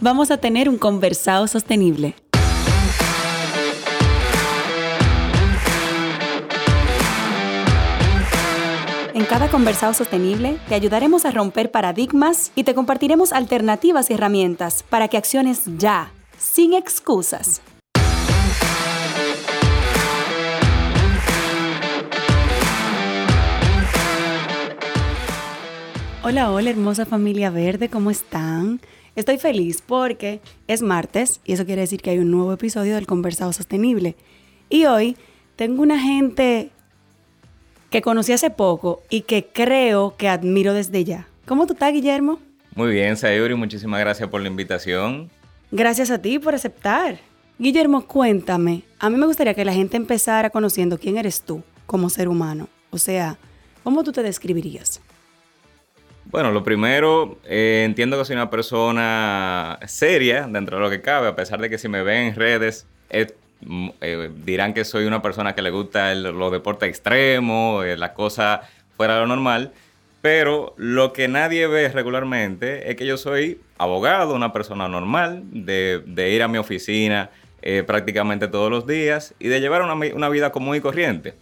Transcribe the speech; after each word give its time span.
vamos 0.00 0.30
a 0.30 0.38
tener 0.38 0.68
un 0.68 0.78
conversado 0.78 1.46
sostenible. 1.46 2.14
En 9.14 9.24
cada 9.24 9.48
conversado 9.48 9.94
sostenible 9.94 10.58
te 10.68 10.76
ayudaremos 10.76 11.24
a 11.24 11.32
romper 11.32 11.72
paradigmas 11.72 12.52
y 12.54 12.62
te 12.62 12.74
compartiremos 12.74 13.32
alternativas 13.32 14.10
y 14.10 14.14
herramientas 14.14 14.84
para 14.88 15.08
que 15.08 15.16
acciones 15.16 15.62
ya, 15.76 16.12
sin 16.38 16.72
excusas. 16.72 17.60
Hola, 26.22 26.52
hola 26.52 26.70
hermosa 26.70 27.06
familia 27.06 27.50
verde, 27.50 27.88
¿cómo 27.88 28.10
están? 28.10 28.80
Estoy 29.18 29.36
feliz 29.38 29.82
porque 29.84 30.40
es 30.68 30.80
martes 30.80 31.40
y 31.44 31.54
eso 31.54 31.66
quiere 31.66 31.80
decir 31.80 32.00
que 32.00 32.10
hay 32.10 32.20
un 32.20 32.30
nuevo 32.30 32.52
episodio 32.52 32.94
del 32.94 33.08
Conversado 33.08 33.52
Sostenible. 33.52 34.14
Y 34.70 34.84
hoy 34.84 35.16
tengo 35.56 35.82
una 35.82 35.98
gente 35.98 36.70
que 37.90 38.00
conocí 38.00 38.30
hace 38.30 38.50
poco 38.50 39.02
y 39.10 39.22
que 39.22 39.44
creo 39.44 40.14
que 40.16 40.28
admiro 40.28 40.72
desde 40.72 41.02
ya. 41.02 41.26
¿Cómo 41.46 41.66
tú 41.66 41.72
estás, 41.72 41.92
Guillermo? 41.92 42.38
Muy 42.76 42.92
bien, 42.92 43.16
Sayuri, 43.16 43.56
muchísimas 43.56 43.98
gracias 43.98 44.28
por 44.28 44.40
la 44.40 44.46
invitación. 44.46 45.28
Gracias 45.72 46.12
a 46.12 46.22
ti 46.22 46.38
por 46.38 46.54
aceptar. 46.54 47.18
Guillermo, 47.58 48.06
cuéntame. 48.06 48.84
A 49.00 49.10
mí 49.10 49.16
me 49.16 49.26
gustaría 49.26 49.54
que 49.54 49.64
la 49.64 49.72
gente 49.72 49.96
empezara 49.96 50.50
conociendo 50.50 50.96
quién 50.96 51.18
eres 51.18 51.42
tú 51.42 51.64
como 51.86 52.08
ser 52.08 52.28
humano. 52.28 52.68
O 52.90 52.98
sea, 52.98 53.36
¿cómo 53.82 54.04
tú 54.04 54.12
te 54.12 54.22
describirías? 54.22 55.00
Bueno, 56.30 56.52
lo 56.52 56.62
primero, 56.62 57.38
eh, 57.46 57.84
entiendo 57.86 58.18
que 58.18 58.24
soy 58.26 58.36
una 58.36 58.50
persona 58.50 59.78
seria 59.86 60.46
dentro 60.46 60.76
de 60.76 60.82
lo 60.82 60.90
que 60.90 61.00
cabe, 61.00 61.26
a 61.26 61.34
pesar 61.34 61.58
de 61.58 61.70
que 61.70 61.78
si 61.78 61.88
me 61.88 62.02
ven 62.02 62.26
en 62.26 62.34
redes 62.34 62.86
mm, 63.62 63.88
eh, 64.02 64.30
dirán 64.44 64.74
que 64.74 64.84
soy 64.84 65.06
una 65.06 65.22
persona 65.22 65.54
que 65.54 65.62
le 65.62 65.70
gusta 65.70 66.14
los 66.14 66.52
deportes 66.52 66.90
extremos, 66.90 67.86
eh, 67.86 67.96
las 67.96 68.10
cosas 68.10 68.60
fuera 68.98 69.14
de 69.14 69.20
lo 69.20 69.26
normal, 69.26 69.72
pero 70.20 70.74
lo 70.76 71.14
que 71.14 71.28
nadie 71.28 71.66
ve 71.66 71.88
regularmente 71.88 72.90
es 72.90 72.96
que 72.96 73.06
yo 73.06 73.16
soy 73.16 73.62
abogado, 73.78 74.34
una 74.34 74.52
persona 74.52 74.86
normal, 74.86 75.44
de, 75.50 76.30
ir 76.30 76.42
a 76.42 76.48
mi 76.48 76.58
oficina 76.58 77.30
prácticamente 77.86 78.48
todos 78.48 78.70
los 78.70 78.86
días 78.86 79.34
y 79.38 79.48
de 79.48 79.60
llevar 79.60 79.82
una 79.82 80.28
vida 80.28 80.52
común 80.52 80.76
y 80.76 80.80
corriente. 80.80 81.34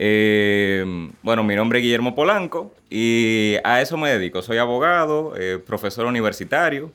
Eh, 0.00 1.10
bueno, 1.24 1.42
mi 1.42 1.56
nombre 1.56 1.80
es 1.80 1.82
Guillermo 1.82 2.14
Polanco 2.14 2.72
y 2.88 3.56
a 3.64 3.80
eso 3.80 3.96
me 3.96 4.08
dedico. 4.10 4.42
Soy 4.42 4.58
abogado, 4.58 5.34
eh, 5.36 5.58
profesor 5.58 6.06
universitario 6.06 6.92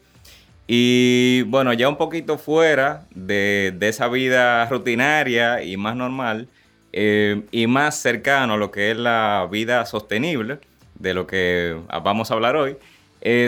y 0.68 1.42
bueno, 1.48 1.74
ya 1.74 1.90
un 1.90 1.98
poquito 1.98 2.38
fuera 2.38 3.06
de, 3.14 3.76
esa 3.82 4.08
vida 4.08 4.66
rutinaria 4.70 5.64
y 5.64 5.76
más 5.76 5.98
normal 5.98 6.48
eh, 6.94 7.42
y 7.52 7.68
más 7.68 8.00
cercano 8.00 8.54
a 8.54 8.58
lo 8.58 8.72
que 8.72 8.92
es 8.92 8.98
la 8.98 9.50
vida 9.52 9.86
sostenible, 9.86 10.60
de 10.98 11.14
lo 11.14 11.28
que 11.28 11.76
vamos 12.06 12.32
a 12.32 12.36
hablar 12.36 12.56
hoy. 12.56 12.78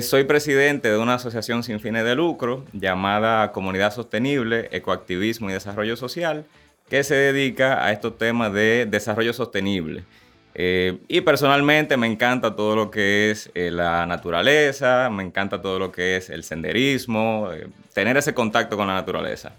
soy 0.01 0.25
presidente 0.25 0.89
de 0.91 0.97
una 0.97 1.13
asociación 1.13 1.63
sin 1.63 1.79
fines 1.79 2.03
de 2.03 2.15
lucro 2.15 2.65
llamada 2.73 3.53
Comunidad 3.53 3.93
Sostenible, 3.93 4.67
Ecoactivismo 4.73 5.49
y 5.49 5.53
Desarrollo 5.53 5.95
Social 5.95 6.43
que 6.89 7.03
se 7.03 7.15
dedica 7.15 7.83
a 7.83 7.91
estos 7.91 8.17
temas 8.17 8.53
de 8.53 8.85
desarrollo 8.85 9.33
sostenible. 9.33 10.03
Eh, 10.57 10.99
y 11.09 11.19
personalmente 11.21 11.97
me 11.97 12.07
encanta 12.07 12.55
todo 12.55 12.77
lo 12.77 12.89
que 12.89 13.29
es 13.29 13.51
eh, 13.55 13.71
la 13.71 14.05
naturaleza, 14.05 15.09
me 15.09 15.23
encanta 15.23 15.61
todo 15.61 15.79
lo 15.79 15.91
que 15.91 16.15
es 16.15 16.29
el 16.29 16.43
senderismo, 16.43 17.49
eh, 17.51 17.67
tener 17.93 18.15
ese 18.15 18.33
contacto 18.33 18.77
con 18.77 18.87
la 18.87 18.93
naturaleza. 18.93 19.51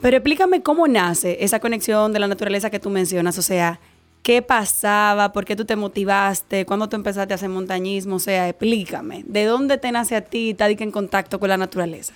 Pero 0.00 0.16
explícame 0.18 0.62
cómo 0.62 0.86
nace 0.86 1.38
esa 1.40 1.58
conexión 1.58 2.12
de 2.12 2.20
la 2.20 2.28
naturaleza 2.28 2.70
que 2.70 2.78
tú 2.78 2.90
mencionas, 2.90 3.38
o 3.38 3.42
sea, 3.42 3.80
¿qué 4.22 4.40
pasaba? 4.40 5.32
¿Por 5.32 5.44
qué 5.44 5.56
tú 5.56 5.64
te 5.64 5.74
motivaste? 5.74 6.64
¿Cuándo 6.64 6.88
tú 6.88 6.94
empezaste 6.94 7.34
a 7.34 7.36
hacer 7.36 7.48
montañismo? 7.48 8.16
O 8.16 8.20
sea, 8.20 8.48
explícame, 8.48 9.24
¿de 9.26 9.46
dónde 9.46 9.78
te 9.78 9.90
nace 9.90 10.14
a 10.14 10.20
ti 10.20 10.50
estar 10.50 10.70
en 10.70 10.92
contacto 10.92 11.40
con 11.40 11.48
la 11.48 11.56
naturaleza? 11.56 12.14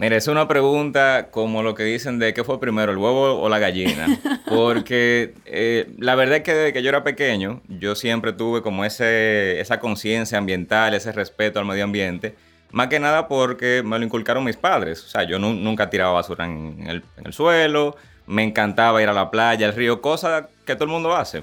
Mira, 0.00 0.16
es 0.16 0.28
una 0.28 0.48
pregunta 0.48 1.28
como 1.30 1.62
lo 1.62 1.74
que 1.74 1.82
dicen 1.82 2.18
de 2.18 2.32
qué 2.32 2.42
fue 2.42 2.58
primero, 2.58 2.90
el 2.90 2.96
huevo 2.96 3.38
o 3.38 3.50
la 3.50 3.58
gallina. 3.58 4.06
Porque 4.48 5.34
eh, 5.44 5.92
la 5.98 6.14
verdad 6.14 6.38
es 6.38 6.42
que 6.42 6.54
desde 6.54 6.72
que 6.72 6.82
yo 6.82 6.88
era 6.88 7.04
pequeño, 7.04 7.60
yo 7.68 7.94
siempre 7.94 8.32
tuve 8.32 8.62
como 8.62 8.86
ese, 8.86 9.60
esa 9.60 9.78
conciencia 9.78 10.38
ambiental, 10.38 10.94
ese 10.94 11.12
respeto 11.12 11.58
al 11.58 11.66
medio 11.66 11.84
ambiente. 11.84 12.34
Más 12.70 12.86
que 12.86 12.98
nada 12.98 13.28
porque 13.28 13.82
me 13.84 13.98
lo 13.98 14.04
inculcaron 14.06 14.42
mis 14.42 14.56
padres. 14.56 15.04
O 15.04 15.08
sea, 15.08 15.24
yo 15.24 15.38
nunca 15.38 15.90
tiraba 15.90 16.12
basura 16.12 16.46
en 16.46 16.82
el, 16.86 17.04
en 17.18 17.26
el 17.26 17.34
suelo, 17.34 17.94
me 18.26 18.42
encantaba 18.42 19.02
ir 19.02 19.08
a 19.10 19.12
la 19.12 19.30
playa, 19.30 19.66
al 19.66 19.74
río, 19.74 20.00
cosa 20.00 20.48
que 20.64 20.76
todo 20.76 20.84
el 20.84 20.92
mundo 20.92 21.14
hace. 21.14 21.42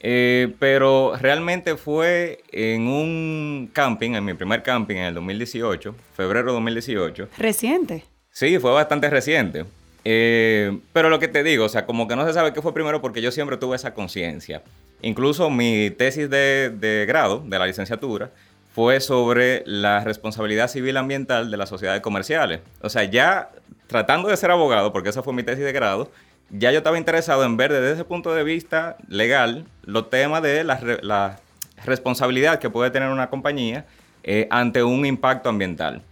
Eh, 0.00 0.54
pero 0.58 1.14
realmente 1.20 1.76
fue 1.76 2.42
en 2.52 2.86
un 2.88 3.70
camping, 3.72 4.12
en 4.12 4.24
mi 4.24 4.34
primer 4.34 4.62
camping 4.62 4.96
en 4.96 5.04
el 5.04 5.14
2018, 5.14 5.94
febrero 6.14 6.48
de 6.48 6.52
2018. 6.54 7.28
¿Reciente? 7.38 8.04
Sí, 8.30 8.58
fue 8.58 8.72
bastante 8.72 9.08
reciente. 9.08 9.64
Eh, 10.04 10.78
pero 10.92 11.08
lo 11.08 11.18
que 11.18 11.26
te 11.26 11.42
digo, 11.42 11.64
o 11.64 11.68
sea, 11.68 11.86
como 11.86 12.06
que 12.06 12.14
no 12.14 12.26
se 12.26 12.32
sabe 12.32 12.52
qué 12.52 12.62
fue 12.62 12.72
primero 12.72 13.00
porque 13.00 13.20
yo 13.20 13.32
siempre 13.32 13.56
tuve 13.56 13.76
esa 13.76 13.94
conciencia. 13.94 14.62
Incluso 15.02 15.50
mi 15.50 15.90
tesis 15.90 16.30
de, 16.30 16.70
de, 16.70 17.06
grado, 17.06 17.42
de 17.44 17.58
la 17.58 17.66
licenciatura, 17.66 18.30
fue 18.72 19.00
sobre 19.00 19.62
la 19.66 20.04
responsabilidad 20.04 20.68
civil 20.68 20.96
ambiental 20.98 21.50
de 21.50 21.56
las 21.56 21.68
sociedades 21.68 22.02
comerciales. 22.02 22.60
O 22.82 22.90
sea, 22.90 23.04
ya 23.04 23.50
tratando 23.86 24.28
de 24.28 24.36
ser 24.36 24.50
abogado, 24.50 24.92
porque 24.92 25.08
esa 25.08 25.22
fue 25.22 25.32
mi 25.32 25.42
tesis 25.42 25.64
de 25.64 25.72
grado, 25.72 26.10
ya 26.50 26.70
yo 26.70 26.78
estaba 26.78 26.98
interesado 26.98 27.44
en 27.44 27.56
ver 27.56 27.72
desde 27.72 27.92
ese 27.92 28.04
punto 28.04 28.34
de 28.34 28.44
vista 28.44 28.96
legal 29.08 29.64
los 29.82 30.10
temas 30.10 30.42
de 30.42 30.64
la, 30.64 31.40
responsabilidad 31.84 32.58
que 32.58 32.70
puede 32.70 32.90
tener 32.90 33.10
una 33.10 33.28
compañía 33.28 33.84
eh, 34.22 34.48
ante 34.50 34.82
un 34.82 35.04
impacto 35.04 35.50
ambiental. 35.50 36.02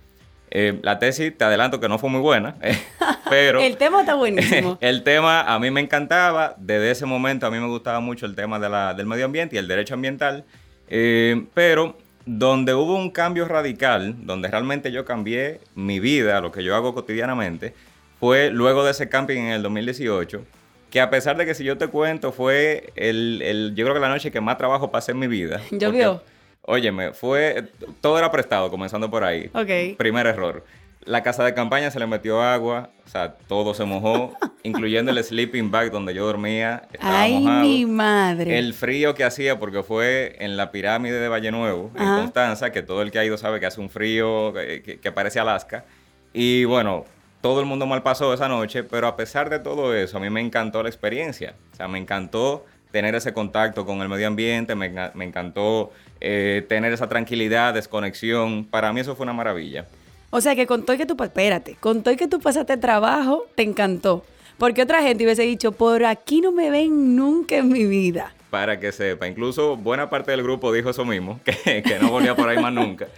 Eh, 0.51 0.79
la 0.83 0.99
tesis, 0.99 1.37
te 1.37 1.45
adelanto 1.45 1.81
que 1.81 1.89
no 1.89 1.99
fue 1.99 2.11
muy 2.11 2.21
buena, 2.21 2.55
eh, 2.61 2.79
pero... 3.31 3.61
el 3.61 3.77
tema 3.77 4.01
está 4.01 4.15
buenísimo. 4.15 4.77
el 4.83 5.03
tema 5.03 5.41
a 5.43 5.59
mí 5.59 5.71
me 5.71 5.81
encantaba, 5.81 6.55
desde 6.59 6.91
ese 6.91 7.07
momento 7.07 7.47
a 7.47 7.51
mí 7.51 7.59
me 7.59 7.67
gustaba 7.67 8.01
mucho 8.01 8.27
el 8.27 8.37
tema 8.37 8.59
del 8.95 9.07
medio 9.07 9.25
ambiente 9.25 9.57
y 9.57 9.59
el 9.59 9.67
derecho 9.67 9.95
ambiental, 9.95 10.45
pero 11.55 11.97
donde 12.27 12.75
hubo 12.75 12.95
un 12.95 13.11
cambio 13.11 13.47
radical, 13.47 14.15
donde 14.27 14.49
realmente 14.49 14.93
yo 14.93 15.05
cambié 15.05 15.61
mi 15.75 15.99
vida, 15.99 16.41
lo 16.41 16.53
que 16.53 16.63
yo 16.63 16.77
hago 16.77 16.95
cotidianamente, 16.95 17.75
fue 18.25 18.49
luego 18.49 18.83
de 18.85 18.93
ese 18.93 19.11
camping 19.11 19.37
en 19.37 19.49
el 19.49 19.63
2018, 19.63 20.47
que 20.89 21.03
a 21.03 21.11
pesar 21.11 21.37
de 21.37 21.45
que 21.45 21.55
si 21.55 21.63
yo 21.63 21.77
te 21.77 21.89
cuento 21.89 22.33
fue 22.33 22.91
el, 22.97 23.75
yo 23.77 23.85
creo 23.85 23.93
que 23.93 24.01
la 24.01 24.09
noche 24.09 24.31
que 24.31 24.41
más 24.41 24.57
trabajo 24.57 24.91
pasé 24.91 25.13
en 25.13 25.19
mi 25.19 25.27
vida. 25.27 25.61
¿Llovió? 25.71 26.23
Óyeme, 26.63 27.13
fue, 27.13 27.67
todo 28.01 28.19
era 28.19 28.31
prestado, 28.31 28.71
comenzando 28.71 29.11
por 29.11 29.25
ahí. 29.25 29.51
Ok. 29.53 29.99
Primer 29.99 30.27
error. 30.27 30.65
La 31.05 31.23
casa 31.23 31.45
de 31.45 31.53
campaña 31.53 31.91
se 31.91 31.99
le 31.99 32.07
metió 32.07 32.41
agua, 32.41 32.89
o 33.05 33.11
sea, 33.11 33.35
todo 33.47 33.75
se 33.75 33.85
mojó, 33.85 34.35
incluyendo 34.63 35.11
el 35.11 35.23
sleeping 35.23 35.71
bag 35.71 35.91
donde 35.91 36.15
yo 36.15 36.25
dormía. 36.25 36.85
Ay, 37.01 37.47
mi 37.47 37.85
madre. 37.85 38.59
El 38.59 38.73
frío 38.73 39.15
que 39.15 39.25
hacía, 39.25 39.59
porque 39.59 39.83
fue 39.83 40.37
en 40.39 40.57
la 40.57 40.71
pirámide 40.71 41.21
de 41.21 41.29
Valle 41.29 41.51
Nuevo, 41.51 41.91
en 41.95 42.07
Constanza, 42.07 42.73
que 42.73 42.81
todo 42.81 43.03
el 43.03 43.11
que 43.11 43.19
ha 43.19 43.25
ido 43.27 43.37
sabe 43.37 43.61
que 43.61 43.67
hace 43.67 43.83
un 43.83 43.91
frío 43.91 44.55
que, 44.55 44.99
que 45.03 45.13
parece 45.13 45.41
Alaska. 45.41 45.85
Y 46.33 46.65
bueno, 46.65 47.05
todo 47.45 47.61
el 47.61 47.67
mundo 47.67 47.85
mal 47.85 48.03
pasó 48.03 48.33
esa 48.33 48.49
noche, 48.49 48.85
pero 48.85 49.07
a 49.07 49.17
pesar 49.17 49.51
de 49.51 49.59
todo 49.59 49.95
eso, 49.95 50.17
a 50.17 50.21
mí 50.21 50.31
me 50.31 50.41
encantó 50.41 50.83
la 50.83 50.89
experiencia. 50.89 51.55
O 51.75 51.77
sea, 51.77 51.87
me 51.89 51.99
encantó 51.99 52.65
tener 52.91 53.15
ese 53.15 53.35
contacto 53.35 53.85
con 53.85 54.01
el 54.01 54.09
medio 54.09 54.29
ambiente, 54.29 54.75
me, 54.75 54.87
encantó 54.87 55.93
eh, 56.23 56.65
tener 56.71 56.95
esa 56.95 57.07
tranquilidad, 57.07 57.75
desconexión. 57.75 58.65
Para 58.65 58.95
mí 58.95 59.01
eso 59.01 59.15
fue 59.15 59.25
una 59.25 59.35
maravilla. 59.35 59.87
O 60.31 60.41
sea, 60.41 60.57
que 60.57 60.67
contó 60.67 60.97
que 60.97 61.05
tú, 61.05 61.23
espérate, 61.23 61.77
contó 61.79 62.17
que 62.17 62.29
tú 62.29 62.41
pasaste 62.41 62.79
trabajo, 62.79 63.45
te 63.55 63.63
encantó. 63.63 64.25
Porque 64.57 64.81
otra 64.81 65.03
gente 65.03 65.25
hubiese 65.25 65.43
dicho, 65.43 65.73
por 65.73 66.03
aquí 66.07 66.41
no 66.41 66.51
me 66.51 66.71
ven 66.71 67.15
nunca 67.15 67.59
en 67.59 67.69
mi 67.69 67.85
vida. 67.85 68.33
Para 68.49 68.81
que 68.81 68.91
sepa, 68.91 69.29
incluso 69.29 69.77
buena 69.77 70.09
parte 70.09 70.31
del 70.31 70.43
grupo 70.43 70.73
dijo 70.73 70.89
eso 70.89 71.05
mismo, 71.05 71.41
que, 71.45 71.83
que 71.83 71.99
no 72.01 72.09
volvía 72.09 72.35
por 72.35 72.49
ahí 72.49 72.57
más 72.57 72.73
nunca. 72.73 73.09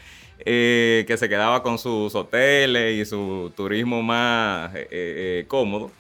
Eh, 0.49 1.05
que 1.09 1.17
se 1.17 1.29
quedaba 1.29 1.61
con 1.65 1.77
sus 1.77 2.15
hoteles 2.15 2.95
y 2.95 3.05
su 3.05 3.53
turismo 3.57 4.01
más 4.01 4.73
eh, 4.77 4.87
eh, 4.91 5.45
cómodo. 5.49 5.91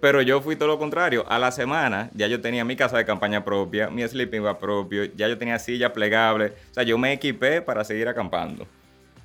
pero 0.00 0.22
yo 0.22 0.40
fui 0.40 0.54
todo 0.54 0.68
lo 0.68 0.78
contrario. 0.78 1.24
A 1.28 1.40
la 1.40 1.50
semana 1.50 2.08
ya 2.14 2.28
yo 2.28 2.40
tenía 2.40 2.64
mi 2.64 2.76
casa 2.76 2.96
de 2.96 3.04
campaña 3.04 3.44
propia, 3.44 3.90
mi 3.90 4.06
sleeping 4.06 4.44
bag 4.44 4.58
propio, 4.60 5.06
ya 5.16 5.26
yo 5.26 5.36
tenía 5.36 5.58
silla 5.58 5.92
plegable. 5.92 6.52
O 6.70 6.74
sea, 6.74 6.84
yo 6.84 6.96
me 6.98 7.12
equipé 7.12 7.60
para 7.62 7.82
seguir 7.82 8.06
acampando. 8.06 8.64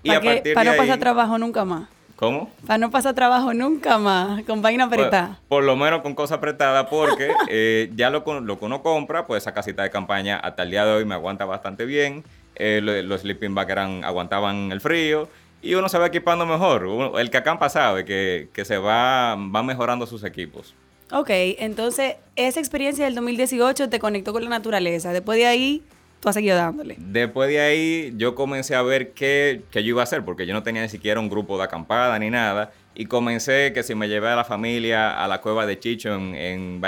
Y 0.02 0.10
para 0.56 0.72
no 0.72 0.78
pasar 0.78 0.98
trabajo 0.98 1.38
nunca 1.38 1.64
más. 1.64 1.88
¿Cómo? 2.16 2.52
Para 2.68 2.80
no 2.80 2.92
pasar 2.92 3.14
trabajo 3.14 3.54
nunca 3.54 3.98
más, 3.98 4.44
con 4.44 4.62
vaina 4.62 4.90
pues, 4.90 5.00
apretada. 5.00 5.40
Por, 5.48 5.64
lo 5.64 5.78
menos 5.78 6.02
con 6.02 6.16
cosa 6.16 6.36
apretada, 6.36 6.90
porque 6.90 7.32
eh, 7.48 7.92
ya 7.96 8.10
lo, 8.10 8.26
lo, 8.42 8.60
que 8.60 8.66
uno 8.66 8.82
compra, 8.82 9.26
pues 9.26 9.44
esa 9.44 9.54
casita 9.54 9.84
de 9.84 9.90
campaña 9.90 10.38
hasta 10.38 10.64
el 10.64 10.72
día 10.72 10.84
de 10.86 10.92
hoy 10.92 11.06
me 11.06 11.14
aguanta 11.14 11.46
bastante 11.46 11.86
bien. 11.86 12.26
Eh, 12.60 12.82
los, 12.82 13.22
sleeping 13.22 13.56
bags 13.56 14.04
aguantaban 14.04 14.72
el 14.72 14.82
frío 14.82 15.30
y 15.62 15.76
uno 15.76 15.90
se 15.90 15.98
va 15.98 16.08
equipando 16.08 16.46
mejor. 16.46 17.14
el 17.20 17.30
que 17.32 17.38
acampa 17.38 17.70
sabe 17.70 18.06
que, 18.06 18.50
que 18.54 18.66
se 18.66 18.78
va, 18.78 19.36
va 19.36 19.64
mejorando 19.64 20.06
sus 20.06 20.24
equipos. 20.24 20.76
Ok, 21.12 21.30
entonces 21.32 22.18
esa 22.36 22.60
experiencia 22.60 23.06
del 23.06 23.16
2018 23.16 23.90
te 23.90 24.00
conectó 24.00 24.32
con 24.32 24.44
la 24.44 24.50
naturaleza. 24.50 25.12
Después 25.12 25.40
de 25.40 25.48
ahí 25.48 25.84
tú 26.20 26.30
has 26.30 26.36
seguido 26.36 26.56
dándole. 26.56 26.96
Después 27.00 27.50
de 27.50 27.60
ahí 27.60 28.14
yo 28.16 28.36
comencé 28.36 28.76
a 28.76 28.82
ver 28.82 29.14
qué, 29.14 29.64
yo 29.74 29.80
iba 29.80 30.02
a 30.02 30.04
hacer, 30.04 30.24
porque 30.24 30.46
yo 30.46 30.54
no 30.54 30.62
tenía 30.62 30.82
ni 30.82 30.90
siquiera 30.90 31.20
un 31.20 31.30
grupo 31.30 31.58
de 31.58 31.64
acampada 31.64 32.20
ni 32.20 32.30
nada. 32.30 32.72
Y 32.94 33.06
comencé 33.06 33.72
que 33.74 33.84
si 33.84 33.96
me 33.96 34.08
llevé 34.08 34.28
a 34.28 34.36
la 34.36 34.44
familia 34.44 35.24
a 35.24 35.28
la 35.28 35.42
cueva 35.42 35.66
de 35.66 35.80
Chicho 35.80 36.14
en, 36.14 36.36
en 36.36 36.82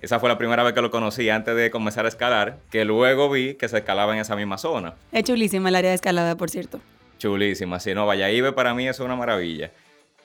esa 0.00 0.18
fue 0.20 0.28
la 0.28 0.38
primera 0.38 0.62
vez 0.62 0.72
que 0.72 0.82
lo 0.82 0.90
conocí 0.90 1.28
antes 1.28 1.54
de 1.54 1.70
comenzar 1.70 2.04
a 2.04 2.08
escalar, 2.08 2.58
que 2.70 2.84
luego 2.84 3.30
vi 3.30 3.54
que 3.54 3.68
se 3.68 3.78
escalaba 3.78 4.14
en 4.14 4.20
esa 4.20 4.36
misma 4.36 4.58
zona. 4.58 4.94
Es 5.12 5.24
chulísima 5.24 5.68
el 5.68 5.76
área 5.76 5.90
de 5.90 5.96
escalada, 5.96 6.36
por 6.36 6.50
cierto. 6.50 6.80
Chulísima, 7.18 7.80
sí, 7.80 7.94
no, 7.94 8.06
Valladolid 8.06 8.54
para 8.54 8.74
mí 8.74 8.88
es 8.88 8.98
una 9.00 9.16
maravilla. 9.16 9.70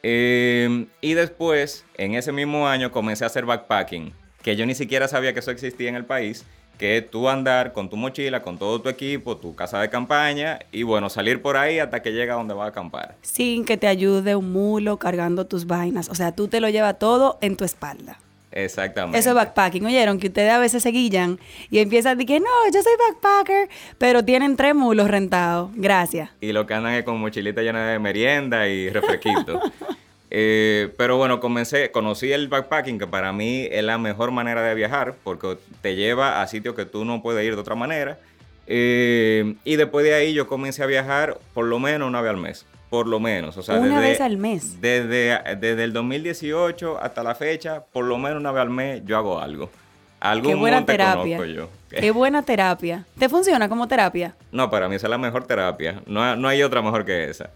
Eh, 0.03 0.85
y 1.01 1.13
después, 1.13 1.85
en 1.95 2.15
ese 2.15 2.31
mismo 2.31 2.67
año, 2.67 2.91
comencé 2.91 3.23
a 3.23 3.27
hacer 3.27 3.45
backpacking, 3.45 4.13
que 4.43 4.55
yo 4.55 4.65
ni 4.65 4.75
siquiera 4.75 5.07
sabía 5.07 5.33
que 5.33 5.39
eso 5.39 5.51
existía 5.51 5.89
en 5.89 5.95
el 5.95 6.05
país 6.05 6.45
que 6.77 7.01
tú 7.01 7.29
andar 7.29 7.73
con 7.73 7.89
tu 7.89 7.97
mochila, 7.97 8.41
con 8.41 8.57
todo 8.57 8.81
tu 8.81 8.89
equipo, 8.89 9.37
tu 9.37 9.55
casa 9.55 9.79
de 9.79 9.89
campaña 9.89 10.59
y 10.71 10.83
bueno, 10.83 11.09
salir 11.09 11.41
por 11.41 11.57
ahí 11.57 11.79
hasta 11.79 12.01
que 12.01 12.11
llega 12.11 12.35
donde 12.35 12.53
vas 12.53 12.65
a 12.65 12.69
acampar. 12.69 13.15
Sin 13.21 13.65
que 13.65 13.77
te 13.77 13.87
ayude 13.87 14.35
un 14.35 14.51
mulo 14.51 14.97
cargando 14.97 15.45
tus 15.45 15.65
vainas. 15.67 16.09
O 16.09 16.15
sea, 16.15 16.33
tú 16.33 16.47
te 16.47 16.59
lo 16.59 16.69
llevas 16.69 16.99
todo 16.99 17.37
en 17.41 17.55
tu 17.55 17.63
espalda. 17.63 18.19
Exactamente. 18.55 19.19
Eso 19.19 19.29
es 19.29 19.35
backpacking. 19.35 19.85
Oyeron 19.85 20.17
que 20.17 20.27
ustedes 20.27 20.51
a 20.51 20.57
veces 20.57 20.81
se 20.81 20.89
guillan 20.89 21.39
y 21.69 21.79
empiezan 21.79 22.13
a 22.13 22.15
decir, 22.15 22.41
no, 22.41 22.73
yo 22.73 22.81
soy 22.81 22.93
backpacker, 23.09 23.69
pero 23.97 24.23
tienen 24.23 24.55
tres 24.55 24.73
mulos 24.73 25.09
rentados. 25.09 25.69
Gracias. 25.75 26.29
Y 26.39 26.53
lo 26.53 26.65
que 26.65 26.73
andan 26.73 26.93
es 26.93 27.03
con 27.03 27.19
mochilita 27.19 27.61
llena 27.61 27.85
de 27.91 27.99
merienda 27.99 28.67
y 28.67 28.89
refresquito. 28.89 29.61
Eh, 30.37 30.93
pero 30.97 31.15
bueno, 31.15 31.39
comencé, 31.39 31.91
conocí 31.91 32.29
el 32.33 32.49
backpacking, 32.49 32.99
que 32.99 33.07
para 33.07 33.31
mí 33.31 33.69
es 33.71 33.83
la 33.85 33.97
mejor 33.97 34.31
manera 34.31 34.63
de 34.63 34.75
viajar, 34.75 35.15
porque 35.23 35.55
te 35.81 35.95
lleva 35.95 36.41
a 36.41 36.47
sitios 36.47 36.75
que 36.75 36.83
tú 36.83 37.05
no 37.05 37.21
puedes 37.21 37.45
ir 37.45 37.55
de 37.55 37.61
otra 37.61 37.75
manera. 37.75 38.19
Eh, 38.67 39.55
y 39.63 39.77
después 39.77 40.03
de 40.03 40.13
ahí 40.13 40.33
yo 40.33 40.47
comencé 40.47 40.83
a 40.83 40.87
viajar 40.87 41.37
por 41.53 41.65
lo 41.65 41.79
menos 41.79 42.09
una 42.09 42.19
vez 42.19 42.31
al 42.31 42.37
mes. 42.37 42.65
Por 42.89 43.07
lo 43.07 43.19
menos. 43.19 43.57
O 43.57 43.63
sea, 43.63 43.75
una 43.75 43.99
vez 43.99 44.21
al 44.21 44.37
mes. 44.37 44.79
Desde, 44.79 45.39
desde 45.55 45.83
el 45.83 45.93
2018 45.93 46.99
hasta 47.01 47.23
la 47.23 47.35
fecha, 47.35 47.83
por 47.83 48.05
lo 48.05 48.17
menos 48.17 48.39
una 48.39 48.51
vez 48.51 48.61
al 48.61 48.69
mes 48.69 49.01
yo 49.05 49.17
hago 49.17 49.39
algo. 49.39 49.69
Algún 50.19 50.53
Qué 50.53 50.55
buena 50.55 50.85
terapia. 50.85 51.45
Yo. 51.45 51.69
Qué 51.89 52.11
buena 52.11 52.41
terapia. 52.41 53.05
¿Te 53.17 53.29
funciona 53.29 53.69
como 53.69 53.87
terapia? 53.87 54.35
No, 54.51 54.69
para 54.69 54.87
mí 54.87 54.95
esa 54.95 55.07
es 55.07 55.11
la 55.11 55.17
mejor 55.17 55.45
terapia. 55.45 56.01
No, 56.05 56.35
no 56.35 56.47
hay 56.47 56.63
otra 56.63 56.81
mejor 56.81 57.05
que 57.05 57.29
esa. 57.29 57.51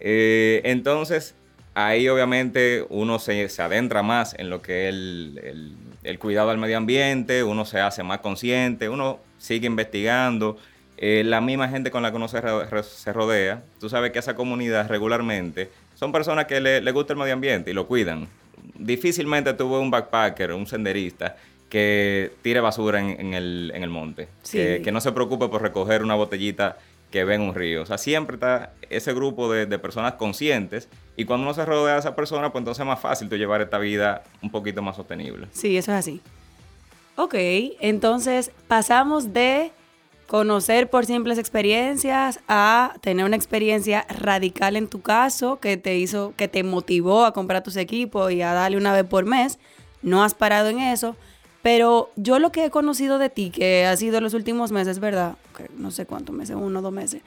Eh, 0.00 0.62
entonces, 0.64 1.34
ahí 1.74 2.08
obviamente 2.08 2.84
uno 2.88 3.18
se, 3.18 3.48
adentra 3.58 4.02
más 4.02 4.34
en 4.38 4.50
lo 4.50 4.62
que 4.62 4.88
es 4.88 4.94
el, 4.94 6.18
cuidado 6.18 6.48
del 6.48 6.58
medio 6.58 6.76
ambiente, 6.76 7.44
uno 7.44 7.64
se 7.64 7.80
hace 7.80 8.02
más 8.02 8.18
consciente, 8.18 8.88
uno 8.88 9.20
sigue 9.38 9.66
investigando. 9.66 10.56
Eh, 11.02 11.22
la 11.24 11.40
misma 11.40 11.66
gente 11.68 11.90
con 11.90 12.02
la 12.02 12.10
que 12.10 12.16
uno 12.16 12.28
se, 12.28 12.40
rodea, 13.12 13.62
tú 13.80 13.88
sabes 13.88 14.12
que 14.12 14.18
esa 14.18 14.34
comunidad 14.34 14.86
regularmente 14.86 15.70
son 15.94 16.12
personas 16.12 16.44
que 16.44 16.60
le, 16.60 16.92
gusta 16.92 17.14
el 17.14 17.18
medio 17.18 17.32
ambiente 17.32 17.70
y 17.70 17.74
lo 17.74 17.86
cuidan. 17.86 18.28
Difícilmente 18.78 19.54
tuve 19.54 19.78
un 19.78 19.90
backpacker, 19.90 20.52
un 20.52 20.66
senderista, 20.66 21.36
que 21.70 22.32
tire 22.42 22.60
basura 22.60 23.00
en, 23.00 23.32
el, 23.32 23.88
monte, 23.88 24.28
que, 24.50 24.82
que, 24.84 24.92
no 24.92 25.00
se 25.00 25.12
preocupe 25.12 25.48
por 25.48 25.62
recoger 25.62 26.02
una 26.02 26.16
botellita 26.16 26.76
que 27.10 27.24
ven 27.24 27.40
un 27.40 27.54
río. 27.54 27.82
O 27.82 27.86
sea, 27.86 27.98
siempre 27.98 28.34
está 28.34 28.72
ese 28.88 29.12
grupo 29.12 29.50
de, 29.50 29.66
personas 29.78 30.14
conscientes 30.14 30.88
y 31.16 31.24
cuando 31.24 31.44
uno 31.44 31.54
se 31.54 31.64
rodea 31.64 31.94
de 31.94 32.00
esa 32.00 32.14
persona, 32.14 32.52
pues 32.52 32.60
entonces 32.60 32.80
es 32.80 32.86
más 32.86 33.00
fácil 33.00 33.28
tú 33.28 33.36
llevar 33.36 33.60
esta 33.60 33.78
vida 33.78 34.22
un 34.42 34.50
poquito 34.50 34.82
más 34.82 34.96
sostenible. 34.96 35.48
Sí, 35.52 35.76
eso 35.76 35.92
es 35.92 35.98
así. 35.98 36.20
Ok, 37.16 37.34
entonces 37.80 38.52
pasamos 38.68 39.32
de 39.32 39.72
conocer 40.30 40.88
por 40.88 41.06
simples 41.06 41.38
experiencias 41.38 42.38
a 42.46 42.94
tener 43.00 43.26
una 43.26 43.34
experiencia 43.34 44.06
radical 44.08 44.76
en 44.76 44.86
tu 44.86 45.02
caso 45.02 45.58
que 45.58 45.76
te 45.76 45.98
hizo, 45.98 46.34
que 46.36 46.46
te 46.46 46.62
motivó 46.62 47.24
a 47.24 47.32
comprar 47.32 47.64
tus 47.64 47.74
equipos 47.74 48.30
y 48.30 48.40
a 48.40 48.52
darle 48.52 48.76
una 48.76 48.92
vez 48.92 49.04
por 49.04 49.24
mes. 49.24 49.58
No 50.02 50.22
has 50.22 50.34
parado 50.34 50.68
en 50.68 50.78
eso 50.78 51.16
pero 51.62 52.10
yo 52.16 52.38
lo 52.38 52.52
que 52.52 52.64
he 52.64 52.70
conocido 52.70 53.18
de 53.18 53.28
ti, 53.28 53.50
que 53.50 53.84
ha 53.84 53.96
sido 53.96 54.20
los 54.20 54.34
últimos 54.34 54.72
meses, 54.72 54.98
¿verdad? 54.98 55.36
no 55.76 55.90
sé 55.90 56.06
cuántos 56.06 56.34
meses, 56.34 56.56
uno 56.58 56.78
o 56.78 56.82
dos 56.82 56.92
meses, 56.92 57.22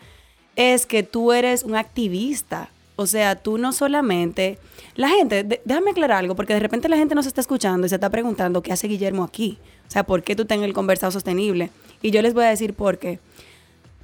es 0.55 0.85
que 0.85 1.03
tú 1.03 1.33
eres 1.33 1.63
un 1.63 1.75
activista. 1.75 2.69
O 2.95 3.07
sea, 3.07 3.35
tú 3.35 3.57
no 3.57 3.73
solamente... 3.73 4.59
La 4.95 5.09
gente, 5.09 5.61
déjame 5.65 5.91
aclarar 5.91 6.19
algo, 6.19 6.35
porque 6.35 6.53
de 6.53 6.59
repente 6.59 6.89
la 6.89 6.97
gente 6.97 7.15
nos 7.15 7.25
está 7.25 7.41
escuchando 7.41 7.85
y 7.85 7.89
se 7.89 7.95
está 7.95 8.09
preguntando 8.09 8.61
qué 8.61 8.71
hace 8.71 8.87
Guillermo 8.87 9.23
aquí. 9.23 9.57
O 9.87 9.91
sea, 9.91 10.03
¿por 10.03 10.23
qué 10.23 10.35
tú 10.35 10.45
tengas 10.45 10.67
el 10.67 10.73
conversado 10.73 11.11
sostenible? 11.11 11.69
Y 12.01 12.11
yo 12.11 12.21
les 12.21 12.33
voy 12.33 12.45
a 12.45 12.49
decir 12.49 12.73
por 12.73 12.97
qué. 12.97 13.19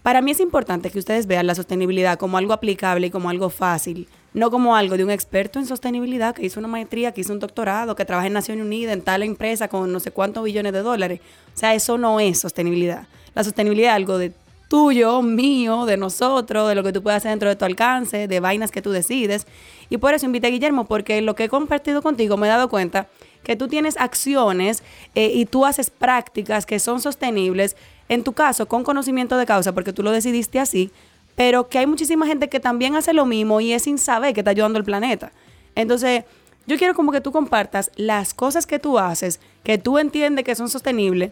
Para 0.03 0.21
mí 0.21 0.31
es 0.31 0.39
importante 0.39 0.91
que 0.91 0.99
ustedes 0.99 1.27
vean 1.27 1.47
la 1.47 1.55
sostenibilidad 1.55 2.17
como 2.17 2.37
algo 2.37 2.53
aplicable 2.53 3.07
y 3.07 3.11
como 3.11 3.29
algo 3.29 3.49
fácil 3.49 4.07
no 4.33 4.51
como 4.51 4.75
algo 4.75 4.97
de 4.97 5.03
un 5.03 5.11
experto 5.11 5.59
en 5.59 5.65
sostenibilidad 5.65 6.35
que 6.35 6.45
hizo 6.45 6.59
una 6.59 6.67
maestría, 6.67 7.11
que 7.11 7.21
hizo 7.21 7.33
un 7.33 7.39
doctorado, 7.39 7.95
que 7.95 8.05
trabaja 8.05 8.27
en 8.27 8.33
Naciones 8.33 8.65
Unidas, 8.65 8.93
en 8.93 9.01
tal 9.01 9.23
empresa 9.23 9.67
con 9.67 9.91
no 9.91 9.99
sé 9.99 10.11
cuántos 10.11 10.43
billones 10.43 10.73
de 10.73 10.81
dólares. 10.81 11.19
O 11.55 11.57
sea, 11.57 11.73
eso 11.73 11.97
no 11.97 12.19
es 12.19 12.39
sostenibilidad. 12.39 13.07
La 13.33 13.43
sostenibilidad 13.43 13.91
es 13.91 13.95
algo 13.95 14.17
de 14.17 14.31
tuyo, 14.67 15.23
mío, 15.23 15.85
de 15.85 15.97
nosotros, 15.97 16.69
de 16.69 16.75
lo 16.75 16.83
que 16.83 16.93
tú 16.93 17.01
puedes 17.01 17.17
hacer 17.17 17.31
dentro 17.31 17.49
de 17.49 17.55
tu 17.55 17.65
alcance, 17.65 18.27
de 18.27 18.39
vainas 18.39 18.69
que 18.69 18.83
tú 18.83 18.91
decides. 18.91 19.47
Y 19.89 19.97
por 19.97 20.13
eso 20.13 20.27
invité 20.27 20.47
a 20.47 20.51
Guillermo, 20.51 20.85
porque 20.85 21.21
lo 21.21 21.35
que 21.35 21.45
he 21.45 21.49
compartido 21.49 22.03
contigo 22.03 22.37
me 22.37 22.45
he 22.45 22.49
dado 22.49 22.69
cuenta 22.69 23.07
que 23.43 23.55
tú 23.55 23.67
tienes 23.67 23.97
acciones 23.97 24.83
eh, 25.15 25.31
y 25.33 25.45
tú 25.45 25.65
haces 25.65 25.89
prácticas 25.89 26.65
que 26.65 26.79
son 26.79 27.01
sostenibles, 27.01 27.75
en 28.07 28.23
tu 28.23 28.33
caso, 28.33 28.67
con 28.67 28.83
conocimiento 28.83 29.37
de 29.37 29.45
causa, 29.45 29.73
porque 29.73 29.93
tú 29.93 30.03
lo 30.03 30.11
decidiste 30.11 30.59
así, 30.59 30.91
pero 31.35 31.69
que 31.69 31.77
hay 31.79 31.87
muchísima 31.87 32.25
gente 32.25 32.49
que 32.49 32.59
también 32.59 32.95
hace 32.95 33.13
lo 33.13 33.25
mismo 33.25 33.61
y 33.61 33.73
es 33.73 33.83
sin 33.83 33.97
saber 33.97 34.33
que 34.33 34.41
está 34.41 34.51
ayudando 34.51 34.77
al 34.77 34.85
planeta. 34.85 35.31
Entonces, 35.75 36.23
yo 36.67 36.77
quiero 36.77 36.93
como 36.93 37.11
que 37.11 37.21
tú 37.21 37.31
compartas 37.31 37.91
las 37.95 38.33
cosas 38.33 38.65
que 38.65 38.79
tú 38.79 38.99
haces, 38.99 39.39
que 39.63 39.77
tú 39.77 39.97
entiendes 39.97 40.45
que 40.45 40.55
son 40.55 40.69
sostenibles, 40.69 41.31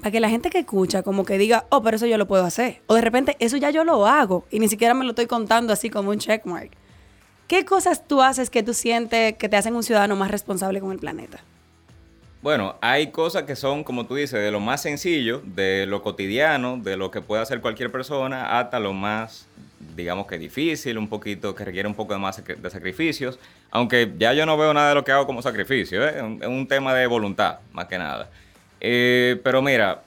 para 0.00 0.10
que 0.10 0.20
la 0.20 0.28
gente 0.28 0.50
que 0.50 0.58
escucha 0.58 1.02
como 1.02 1.24
que 1.24 1.38
diga, 1.38 1.66
oh, 1.70 1.82
pero 1.82 1.96
eso 1.96 2.06
yo 2.06 2.18
lo 2.18 2.26
puedo 2.26 2.44
hacer. 2.44 2.82
O 2.86 2.94
de 2.94 3.00
repente, 3.00 3.36
eso 3.38 3.56
ya 3.56 3.70
yo 3.70 3.84
lo 3.84 4.06
hago 4.06 4.44
y 4.50 4.58
ni 4.58 4.68
siquiera 4.68 4.94
me 4.94 5.04
lo 5.04 5.10
estoy 5.10 5.26
contando 5.26 5.72
así 5.72 5.88
como 5.90 6.10
un 6.10 6.18
checkmark. 6.18 6.72
¿Qué 7.46 7.64
cosas 7.64 8.06
tú 8.06 8.22
haces 8.22 8.48
que 8.48 8.62
tú 8.62 8.72
sientes 8.72 9.34
que 9.36 9.48
te 9.48 9.56
hacen 9.56 9.74
un 9.74 9.82
ciudadano 9.82 10.16
más 10.16 10.30
responsable 10.30 10.80
con 10.80 10.92
el 10.92 10.98
planeta? 10.98 11.40
Bueno, 12.40 12.76
hay 12.82 13.06
cosas 13.06 13.44
que 13.44 13.56
son, 13.56 13.84
como 13.84 14.06
tú 14.06 14.16
dices, 14.16 14.38
de 14.38 14.50
lo 14.50 14.60
más 14.60 14.82
sencillo, 14.82 15.40
de 15.44 15.86
lo 15.86 16.02
cotidiano, 16.02 16.76
de 16.76 16.96
lo 16.96 17.10
que 17.10 17.22
puede 17.22 17.42
hacer 17.42 17.60
cualquier 17.60 17.90
persona, 17.90 18.58
hasta 18.58 18.78
lo 18.78 18.92
más, 18.92 19.46
digamos 19.96 20.26
que 20.26 20.38
difícil, 20.38 20.98
un 20.98 21.08
poquito, 21.08 21.54
que 21.54 21.64
requiere 21.64 21.88
un 21.88 21.94
poco 21.94 22.12
de 22.12 22.18
más 22.18 22.42
de 22.44 22.70
sacrificios. 22.70 23.38
Aunque 23.70 24.12
ya 24.18 24.34
yo 24.34 24.44
no 24.44 24.58
veo 24.58 24.74
nada 24.74 24.90
de 24.90 24.94
lo 24.94 25.04
que 25.04 25.12
hago 25.12 25.26
como 25.26 25.40
sacrificio, 25.40 26.06
¿eh? 26.06 26.38
es 26.40 26.46
un 26.46 26.66
tema 26.66 26.92
de 26.92 27.06
voluntad, 27.06 27.60
más 27.72 27.86
que 27.86 27.96
nada. 27.96 28.28
Eh, 28.80 29.40
pero 29.42 29.62
mira, 29.62 30.02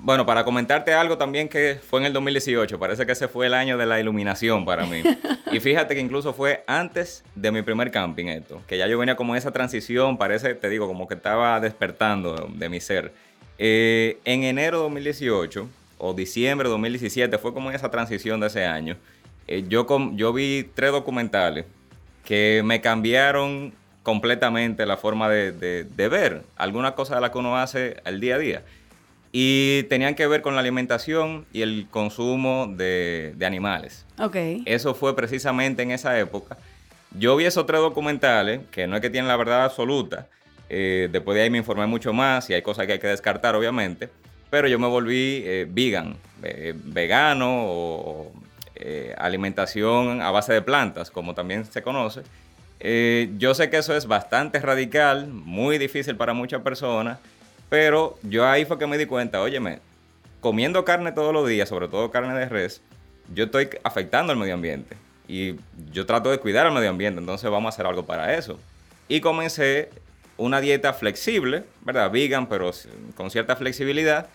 bueno, 0.00 0.24
para 0.24 0.44
comentarte 0.44 0.94
algo 0.94 1.18
también 1.18 1.48
que 1.48 1.78
fue 1.84 2.00
en 2.00 2.06
el 2.06 2.12
2018, 2.12 2.78
parece 2.78 3.04
que 3.04 3.12
ese 3.12 3.26
fue 3.26 3.46
el 3.46 3.54
año 3.54 3.76
de 3.76 3.84
la 3.84 4.00
iluminación 4.00 4.64
para 4.64 4.86
mí. 4.86 5.02
Y 5.50 5.60
fíjate 5.60 5.94
que 5.94 6.00
incluso 6.02 6.34
fue 6.34 6.62
antes 6.66 7.24
de 7.34 7.50
mi 7.50 7.62
primer 7.62 7.90
camping 7.90 8.26
esto, 8.26 8.60
que 8.66 8.76
ya 8.76 8.86
yo 8.86 8.98
venía 8.98 9.16
como 9.16 9.32
en 9.32 9.38
esa 9.38 9.50
transición, 9.50 10.18
parece, 10.18 10.54
te 10.54 10.68
digo, 10.68 10.86
como 10.86 11.08
que 11.08 11.14
estaba 11.14 11.58
despertando 11.58 12.50
de 12.52 12.68
mi 12.68 12.80
ser. 12.80 13.14
Eh, 13.58 14.18
en 14.26 14.44
enero 14.44 14.76
de 14.76 14.82
2018 14.82 15.66
o 15.96 16.12
diciembre 16.12 16.68
de 16.68 16.72
2017, 16.72 17.38
fue 17.38 17.54
como 17.54 17.70
en 17.70 17.76
esa 17.76 17.90
transición 17.90 18.40
de 18.40 18.48
ese 18.48 18.66
año, 18.66 18.96
eh, 19.46 19.64
yo, 19.68 19.86
yo 20.12 20.34
vi 20.34 20.68
tres 20.74 20.92
documentales 20.92 21.64
que 22.26 22.60
me 22.62 22.82
cambiaron 22.82 23.72
completamente 24.02 24.84
la 24.84 24.98
forma 24.98 25.30
de, 25.30 25.52
de 25.84 26.08
ver 26.08 26.42
algunas 26.56 26.92
cosas 26.92 27.16
de 27.16 27.22
las 27.22 27.30
que 27.30 27.38
uno 27.38 27.56
hace 27.56 28.02
al 28.04 28.20
día 28.20 28.34
a 28.34 28.38
día. 28.38 28.62
Y 29.32 29.82
tenían 29.84 30.14
que 30.14 30.26
ver 30.26 30.42
con 30.42 30.54
la 30.54 30.60
alimentación 30.60 31.46
y 31.52 31.62
el 31.62 31.86
consumo 31.90 32.72
de, 32.74 33.34
animales. 33.44 34.06
Ok. 34.18 34.36
Eso 34.64 34.94
fue 34.94 35.14
precisamente 35.14 35.82
en 35.82 35.90
esa 35.90 36.18
época. 36.18 36.56
Yo 37.18 37.36
vi 37.36 37.44
esos 37.44 37.66
tres 37.66 37.80
documentales, 37.80 38.60
que 38.70 38.86
no 38.86 38.96
es 38.96 39.02
que 39.02 39.10
tienen 39.10 39.28
la 39.28 39.36
verdad 39.36 39.64
absoluta, 39.64 40.26
eh, 40.70 41.08
después 41.10 41.34
de 41.36 41.42
ahí 41.42 41.50
me 41.50 41.58
informé 41.58 41.86
mucho 41.86 42.12
más 42.12 42.48
y 42.50 42.54
hay 42.54 42.62
cosas 42.62 42.86
que 42.86 42.94
hay 42.94 42.98
que 42.98 43.06
descartar, 43.06 43.54
obviamente, 43.56 44.10
pero 44.50 44.68
yo 44.68 44.78
me 44.78 44.86
volví 44.86 45.42
eh, 45.44 45.66
vegan, 45.68 46.16
eh, 46.42 46.74
vegano 46.76 47.64
o 47.66 48.32
alimentación 49.16 50.22
a 50.22 50.30
base 50.30 50.52
de 50.52 50.62
plantas, 50.62 51.10
como 51.10 51.34
también 51.34 51.64
se 51.64 51.82
conoce. 51.82 52.22
yo 53.36 53.52
sé 53.52 53.70
que 53.70 53.78
eso 53.78 53.96
es 53.96 54.06
bastante 54.06 54.60
radical, 54.60 55.26
muy 55.26 55.78
difícil 55.78 56.14
para 56.14 56.32
muchas 56.32 56.62
personas 56.62 57.18
pero 57.68 58.18
yo 58.22 58.46
ahí 58.46 58.64
fue 58.64 58.78
que 58.78 58.86
me 58.86 58.98
di 58.98 59.06
cuenta, 59.06 59.40
óyeme, 59.40 59.80
comiendo 60.40 60.84
carne 60.84 61.12
todos 61.12 61.32
los 61.32 61.48
días, 61.48 61.68
sobre 61.68 61.88
todo 61.88 62.10
carne 62.10 62.34
de 62.38 62.48
res, 62.48 62.80
yo 63.34 63.44
estoy 63.44 63.68
afectando 63.82 64.32
al 64.32 64.38
medio 64.38 64.54
ambiente. 64.54 64.96
Y 65.26 65.56
yo 65.92 66.06
trato 66.06 66.30
de 66.30 66.38
cuidar 66.38 66.66
al 66.66 66.72
medio 66.72 66.88
ambiente, 66.88 67.20
entonces 67.20 67.50
vamos 67.50 67.66
a 67.66 67.74
hacer 67.74 67.86
algo 67.86 68.06
para 68.06 68.34
eso. 68.34 68.58
Y 69.08 69.20
comencé 69.20 69.90
una 70.38 70.60
dieta 70.60 70.94
flexible, 70.94 71.64
¿verdad? 71.82 72.10
Vegan, 72.10 72.48
pero 72.48 72.70
con 73.14 73.30
cierta 73.30 73.56
flexibilidad. 73.56 74.28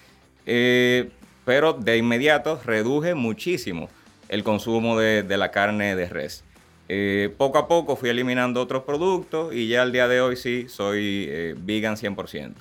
Eh, 0.46 1.10
pero 1.46 1.74
de 1.74 1.98
inmediato 1.98 2.62
reduje 2.64 3.16
muchísimo 3.16 3.90
el 4.30 4.44
consumo 4.44 5.00
de, 5.00 5.24
la 5.38 5.52
carne 5.52 5.96
de 5.96 6.08
res. 6.08 6.44
Eh, 6.90 7.34
poco 7.38 7.58
a 7.58 7.68
poco 7.68 7.96
fui 7.96 8.10
eliminando 8.10 8.62
otros 8.62 8.84
productos 8.84 9.54
y 9.54 9.68
ya 9.68 9.82
al 9.82 9.92
día 9.92 10.08
de 10.08 10.22
hoy 10.22 10.36
sí 10.36 10.68
soy 10.70 11.28
eh, 11.30 11.56
vegan 11.58 11.96
100%. 11.96 12.54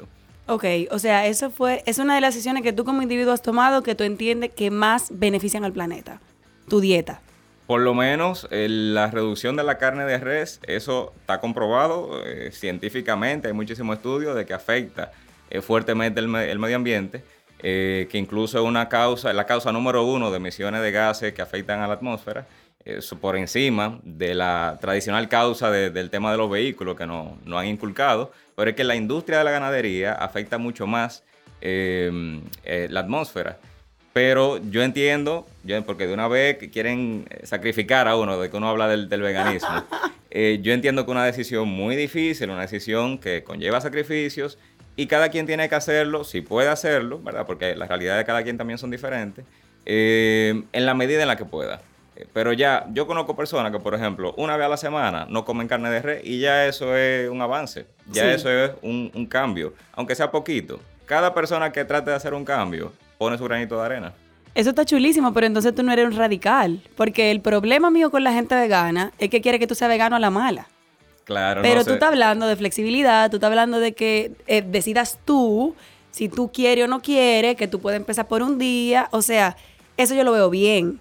Ok, 0.52 0.66
o 0.90 0.98
sea, 0.98 1.26
eso 1.28 1.48
fue, 1.48 1.82
es 1.86 1.96
una 1.96 2.14
de 2.14 2.20
las 2.20 2.34
decisiones 2.34 2.62
que 2.62 2.74
tú 2.74 2.84
como 2.84 3.00
individuo 3.00 3.32
has 3.32 3.40
tomado 3.40 3.82
que 3.82 3.94
tú 3.94 4.04
entiendes 4.04 4.50
que 4.54 4.70
más 4.70 5.08
benefician 5.10 5.64
al 5.64 5.72
planeta, 5.72 6.20
tu 6.68 6.80
dieta. 6.80 7.22
Por 7.66 7.80
lo 7.80 7.94
menos 7.94 8.46
la 8.50 9.10
reducción 9.10 9.56
de 9.56 9.62
la 9.62 9.78
carne 9.78 10.04
de 10.04 10.18
res, 10.18 10.60
eso 10.66 11.14
está 11.20 11.40
comprobado 11.40 12.22
eh, 12.26 12.50
científicamente, 12.52 13.48
hay 13.48 13.54
muchísimos 13.54 13.96
estudios 13.96 14.36
de 14.36 14.44
que 14.44 14.52
afecta 14.52 15.12
eh, 15.48 15.62
fuertemente 15.62 16.20
el, 16.20 16.28
medio 16.28 16.76
ambiente, 16.76 17.24
eh, 17.60 18.06
que 18.10 18.18
incluso 18.18 18.58
es 18.58 18.64
una 18.64 18.90
causa, 18.90 19.32
la 19.32 19.46
causa 19.46 19.72
número 19.72 20.04
uno 20.04 20.30
de 20.30 20.36
emisiones 20.36 20.82
de 20.82 20.92
gases 20.92 21.32
que 21.32 21.40
afectan 21.40 21.80
a 21.80 21.86
la 21.86 21.94
atmósfera, 21.94 22.46
por 23.20 23.36
encima 23.36 24.00
de 24.02 24.34
la 24.34 24.76
tradicional 24.80 25.28
causa 25.28 25.70
del 25.70 26.10
tema 26.10 26.32
de 26.32 26.36
los 26.36 26.50
vehículos 26.50 26.96
que 26.96 27.06
nos 27.06 27.40
no 27.46 27.56
han 27.56 27.68
inculcado, 27.68 28.32
pero 28.56 28.70
es 28.70 28.76
que 28.76 28.84
la 28.84 28.94
industria 28.94 29.38
de 29.38 29.44
la 29.44 29.50
ganadería 29.50 30.12
afecta 30.12 30.58
mucho 30.58 30.86
más 30.86 31.24
em, 31.60 32.42
eh, 32.64 32.88
la 32.90 33.00
atmósfera. 33.00 33.58
Pero 34.12 34.58
yo 34.70 34.82
entiendo, 34.82 35.46
porque 35.86 36.06
de 36.06 36.12
una 36.12 36.28
vez 36.28 36.58
quieren 36.70 37.26
eh, 37.30 37.46
sacrificar 37.46 38.08
a 38.08 38.16
uno, 38.16 38.38
de 38.38 38.50
que 38.50 38.56
uno 38.56 38.68
habla 38.68 38.88
del, 38.88 39.08
veganismo, 39.08 39.84
eh, 40.30 40.58
yo 40.62 40.72
entiendo 40.74 41.06
que 41.06 41.10
una 41.10 41.24
decisión 41.24 41.68
muy 41.68 41.96
difícil, 41.96 42.50
una 42.50 42.60
decisión 42.60 43.18
que 43.18 43.42
conlleva 43.42 43.80
sacrificios, 43.80 44.58
y 44.96 45.06
cada 45.06 45.30
quien 45.30 45.46
tiene 45.46 45.68
que 45.70 45.74
hacerlo, 45.74 46.24
si 46.24 46.42
puede 46.42 46.68
hacerlo, 46.68 47.22
¿verdad? 47.22 47.46
Porque 47.46 47.74
las 47.74 47.88
realidades 47.88 48.20
de 48.20 48.26
cada 48.26 48.42
quien 48.42 48.58
también 48.58 48.76
son 48.76 48.90
diferentes, 48.90 49.46
en 49.86 50.66
la 50.72 50.92
medida 50.92 51.22
en 51.22 51.28
la 51.28 51.36
que 51.36 51.46
pueda. 51.46 51.80
Pero 52.32 52.52
ya, 52.52 52.86
yo 52.92 53.06
conozco 53.06 53.34
personas 53.34 53.72
que, 53.72 53.78
por 53.78 53.94
ejemplo, 53.94 54.34
una 54.36 54.56
vez 54.56 54.66
a 54.66 54.68
la 54.68 54.76
semana 54.76 55.26
no 55.28 55.44
comen 55.44 55.68
carne 55.68 55.90
de 55.90 56.00
res 56.00 56.22
y 56.24 56.40
ya 56.40 56.66
eso 56.66 56.96
es 56.96 57.28
un 57.28 57.40
avance, 57.40 57.86
ya 58.10 58.32
eso 58.32 58.50
es 58.50 58.72
un, 58.82 59.26
cambio, 59.26 59.74
aunque 59.92 60.14
sea 60.14 60.30
poquito. 60.30 60.80
Cada 61.06 61.34
persona 61.34 61.72
que 61.72 61.84
trate 61.84 62.10
de 62.10 62.16
hacer 62.16 62.34
un 62.34 62.44
cambio 62.44 62.92
pone 63.18 63.38
su 63.38 63.44
granito 63.44 63.78
de 63.78 63.86
arena. 63.86 64.12
Eso 64.54 64.70
está 64.70 64.84
chulísimo, 64.84 65.32
pero 65.32 65.46
entonces 65.46 65.74
tú 65.74 65.82
no 65.82 65.92
eres 65.92 66.06
un 66.06 66.16
radical, 66.16 66.82
porque 66.96 67.30
el 67.30 67.40
problema 67.40 67.90
mío 67.90 68.10
con 68.10 68.22
la 68.22 68.32
gente 68.32 68.54
vegana 68.54 69.12
es 69.18 69.30
que 69.30 69.40
quiere 69.40 69.58
que 69.58 69.66
tú 69.66 69.74
seas 69.74 69.88
vegano 69.88 70.16
a 70.16 70.20
la 70.20 70.30
mala. 70.30 70.68
Claro. 71.24 71.62
Pero 71.62 71.84
tú 71.84 71.92
estás 71.92 72.10
hablando 72.10 72.46
de 72.46 72.56
flexibilidad, 72.56 73.30
tú 73.30 73.36
estás 73.36 73.48
hablando 73.48 73.80
de 73.80 73.92
que 73.94 74.32
eh, 74.46 74.62
decidas 74.62 75.18
tú 75.24 75.74
si 76.12 76.28
tú 76.28 76.52
quieres 76.52 76.84
o 76.84 76.88
no 76.88 77.02
quieres, 77.02 77.56
que 77.56 77.66
tú 77.66 77.80
puedes 77.80 77.98
empezar 77.98 78.28
por 78.28 78.42
un 78.42 78.58
día, 78.58 79.08
o 79.10 79.22
sea, 79.22 79.56
eso 79.96 80.14
yo 80.14 80.22
lo 80.22 80.32
veo 80.32 80.50
bien. 80.50 81.00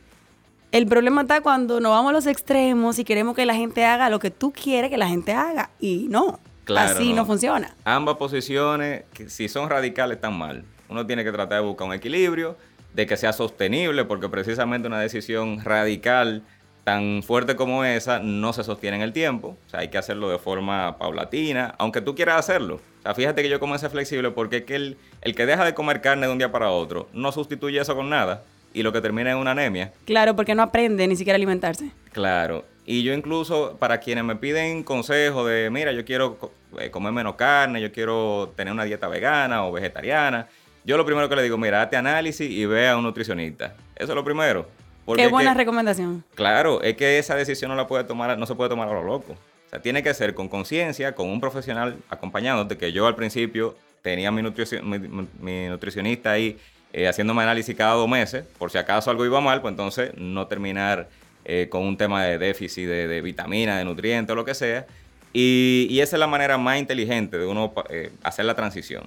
El 0.71 0.87
problema 0.87 1.23
está 1.23 1.41
cuando 1.41 1.81
nos 1.81 1.91
vamos 1.91 2.11
a 2.11 2.13
los 2.13 2.27
extremos 2.27 2.97
y 2.97 3.03
queremos 3.03 3.35
que 3.35 3.45
la 3.45 3.55
gente 3.55 3.83
haga 3.83 4.09
lo 4.09 4.19
que 4.19 4.31
tú 4.31 4.53
quieres 4.53 4.89
que 4.89 4.97
la 4.97 5.09
gente 5.09 5.33
haga. 5.33 5.69
Y 5.81 6.07
no, 6.09 6.39
así 6.77 7.11
no. 7.11 7.25
funciona. 7.25 7.75
Ambas 7.83 8.15
posiciones, 8.15 9.03
si 9.27 9.49
son 9.49 9.69
radicales, 9.69 10.15
están 10.15 10.37
mal. 10.37 10.63
Uno 10.87 11.05
tiene 11.05 11.25
que 11.25 11.31
tratar 11.33 11.61
de 11.61 11.67
buscar 11.67 11.87
un 11.87 11.93
equilibrio, 11.93 12.55
de 12.93 13.05
que 13.05 13.17
sea 13.17 13.33
sostenible, 13.33 14.05
porque 14.05 14.29
precisamente 14.29 14.87
una 14.87 15.01
decisión 15.01 15.61
radical 15.61 16.43
tan 16.85 17.21
fuerte 17.21 17.57
como 17.57 17.83
esa 17.83 18.19
no 18.19 18.53
se 18.53 18.63
sostiene 18.63 18.95
en 18.95 19.03
el 19.03 19.11
tiempo. 19.11 19.57
O 19.67 19.69
sea, 19.69 19.81
hay 19.81 19.89
que 19.89 19.97
hacerlo 19.97 20.29
de 20.29 20.39
forma 20.39 20.97
paulatina, 20.97 21.75
aunque 21.79 21.99
tú 21.99 22.15
quieras 22.15 22.37
hacerlo. 22.37 22.75
O 22.75 23.01
sea, 23.01 23.13
fíjate 23.13 23.41
que 23.41 23.49
yo 23.49 23.59
comencé 23.59 23.89
flexible 23.89 24.31
porque 24.31 24.57
es 24.57 24.63
que 24.63 24.75
el, 24.75 24.97
el 25.21 25.35
que 25.35 25.45
deja 25.45 25.65
de 25.65 25.73
comer 25.73 25.99
carne 25.99 26.27
de 26.27 26.31
un 26.31 26.37
día 26.37 26.51
para 26.51 26.71
otro 26.71 27.09
no 27.11 27.33
sustituye 27.33 27.81
eso 27.81 27.93
con 27.93 28.09
nada 28.09 28.45
y 28.73 28.83
lo 28.83 28.91
que 28.91 29.01
termina 29.01 29.31
en 29.31 29.37
una 29.37 29.51
anemia. 29.51 29.93
Claro, 30.05 30.35
porque 30.35 30.55
no 30.55 30.63
aprende 30.63 31.07
ni 31.07 31.15
siquiera 31.15 31.35
a 31.35 31.37
alimentarse. 31.37 31.91
Claro. 32.11 32.65
Y 32.85 33.03
yo 33.03 33.13
incluso, 33.13 33.77
para 33.77 33.99
quienes 33.99 34.23
me 34.23 34.35
piden 34.35 34.83
consejos 34.83 35.47
de, 35.47 35.69
mira, 35.69 35.91
yo 35.91 36.03
quiero 36.03 36.51
eh, 36.79 36.89
comer 36.89 37.13
menos 37.13 37.35
carne, 37.35 37.81
yo 37.81 37.91
quiero 37.91 38.53
tener 38.55 38.73
una 38.73 38.83
dieta 38.83 39.07
vegana 39.07 39.65
o 39.65 39.71
vegetariana, 39.71 40.47
yo 40.83 40.97
lo 40.97 41.05
primero 41.05 41.29
que 41.29 41.35
le 41.35 41.43
digo, 41.43 41.57
mira, 41.57 41.81
hazte 41.81 41.95
análisis 41.95 42.49
y 42.49 42.65
ve 42.65 42.89
a 42.89 42.97
un 42.97 43.03
nutricionista. 43.03 43.75
Eso 43.95 44.11
es 44.11 44.15
lo 44.15 44.23
primero. 44.23 44.67
Qué 45.15 45.27
buena 45.27 45.53
recomendación. 45.53 46.23
Claro, 46.35 46.81
es 46.81 46.95
que 46.95 47.19
esa 47.19 47.35
decisión 47.35 47.69
no 47.69 47.75
la 47.75 47.87
puede 47.87 48.03
tomar, 48.03 48.37
no 48.37 48.45
se 48.45 48.55
puede 48.55 48.69
tomar 48.69 48.89
a 48.89 48.93
lo 48.93 49.03
loco. 49.03 49.33
O 49.33 49.69
sea, 49.69 49.81
tiene 49.81 50.03
que 50.03 50.13
ser 50.13 50.33
con 50.33 50.47
conciencia, 50.47 51.13
con 51.13 51.29
un 51.29 51.39
profesional 51.39 51.97
acompañándote, 52.09 52.77
que 52.77 52.91
yo 52.91 53.07
al 53.07 53.15
principio 53.15 53.75
tenía 54.01 54.31
mi, 54.31 54.41
mi 54.41 55.67
nutricionista 55.67 56.31
ahí 56.31 56.57
eh, 56.93 57.07
haciéndome 57.07 57.43
análisis 57.43 57.75
cada 57.75 57.93
dos 57.93 58.09
meses, 58.09 58.45
por 58.57 58.71
si 58.71 58.77
acaso 58.77 59.09
algo 59.09 59.25
iba 59.25 59.41
mal, 59.41 59.61
pues 59.61 59.71
entonces 59.71 60.11
no 60.17 60.47
terminar 60.47 61.09
eh, 61.45 61.67
con 61.69 61.83
un 61.83 61.97
tema 61.97 62.23
de 62.25 62.37
déficit 62.37 62.87
de, 62.87 63.07
de 63.07 63.21
vitaminas, 63.21 63.77
de 63.77 63.85
nutrientes 63.85 64.31
o 64.31 64.35
lo 64.35 64.45
que 64.45 64.53
sea. 64.53 64.85
Y, 65.33 65.99
esa 66.01 66.15
es 66.15 66.19
la 66.19 66.27
manera 66.27 66.57
más 66.57 66.79
inteligente 66.79 67.37
de 67.37 67.45
uno 67.45 67.73
eh, 67.89 68.11
hacer 68.23 68.45
la 68.45 68.55
transición. 68.55 69.03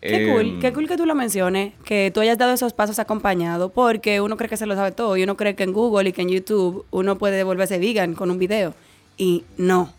Qué 0.00 0.28
cool, 0.30 0.46
em, 0.46 0.60
qué 0.60 0.72
cool 0.72 0.86
que 0.86 0.96
tú 0.96 1.06
lo 1.06 1.14
menciones, 1.14 1.72
que 1.84 2.12
tú 2.14 2.20
hayas 2.20 2.38
dado 2.38 2.52
esos 2.52 2.72
pasos 2.72 2.98
acompañado, 2.98 3.70
porque 3.70 4.20
uno 4.20 4.36
cree 4.36 4.48
que 4.48 4.56
se 4.56 4.66
lo 4.66 4.76
sabe 4.76 4.92
todo 4.92 5.16
y 5.16 5.24
uno 5.24 5.36
cree 5.36 5.56
que 5.56 5.64
en 5.64 5.72
Google 5.72 6.10
y 6.10 6.12
que 6.12 6.22
en 6.22 6.28
YouTube 6.28 6.84
uno 6.90 7.18
puede 7.18 7.42
volverse 7.42 7.78
vegan 7.78 8.14
con 8.14 8.30
un 8.30 8.38
video. 8.38 8.74
Y 9.16 9.44
no, 9.56 9.92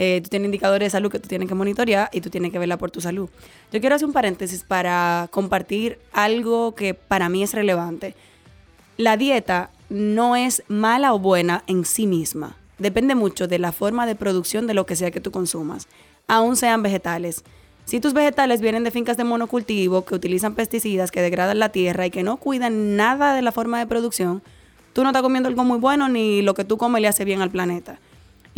eh, 0.00 0.20
tú 0.22 0.30
tienes 0.30 0.46
indicadores 0.46 0.86
de 0.86 0.90
salud 0.90 1.10
que 1.10 1.18
tú 1.18 1.28
tienes 1.28 1.48
que 1.48 1.56
monitorear 1.56 2.08
y 2.12 2.20
tú 2.20 2.30
tienes 2.30 2.52
que 2.52 2.58
verla 2.60 2.76
por 2.76 2.92
tu 2.92 3.00
salud. 3.00 3.28
Yo 3.72 3.80
quiero 3.80 3.96
hacer 3.96 4.06
un 4.06 4.12
paréntesis 4.12 4.62
para 4.62 5.28
compartir 5.32 5.98
algo 6.12 6.76
que 6.76 6.94
para 6.94 7.28
mí 7.28 7.42
es 7.42 7.52
relevante. 7.52 8.14
La 8.96 9.16
dieta 9.16 9.70
no 9.90 10.36
es 10.36 10.62
mala 10.68 11.12
o 11.14 11.18
buena 11.18 11.64
en 11.66 11.84
sí 11.84 12.06
misma. 12.06 12.56
Depende 12.78 13.16
mucho 13.16 13.48
de 13.48 13.58
la 13.58 13.72
forma 13.72 14.06
de 14.06 14.14
producción 14.14 14.68
de 14.68 14.74
lo 14.74 14.86
que 14.86 14.94
sea 14.94 15.10
que 15.10 15.20
tú 15.20 15.32
consumas, 15.32 15.88
aún 16.28 16.54
sean 16.54 16.80
vegetales. 16.84 17.42
Si 17.84 17.98
tus 17.98 18.12
vegetales 18.12 18.60
vienen 18.60 18.84
de 18.84 18.92
fincas 18.92 19.16
de 19.16 19.24
monocultivo 19.24 20.04
que 20.04 20.14
utilizan 20.14 20.54
pesticidas 20.54 21.10
que 21.10 21.22
degradan 21.22 21.58
la 21.58 21.70
tierra 21.70 22.06
y 22.06 22.10
que 22.10 22.22
no 22.22 22.36
cuidan 22.36 22.96
nada 22.96 23.34
de 23.34 23.42
la 23.42 23.50
forma 23.50 23.80
de 23.80 23.86
producción, 23.86 24.42
tú 24.92 25.02
no 25.02 25.08
estás 25.08 25.22
comiendo 25.22 25.48
algo 25.48 25.64
muy 25.64 25.78
bueno 25.78 26.08
ni 26.08 26.42
lo 26.42 26.54
que 26.54 26.64
tú 26.64 26.76
comes 26.76 27.02
le 27.02 27.08
hace 27.08 27.24
bien 27.24 27.42
al 27.42 27.50
planeta. 27.50 27.98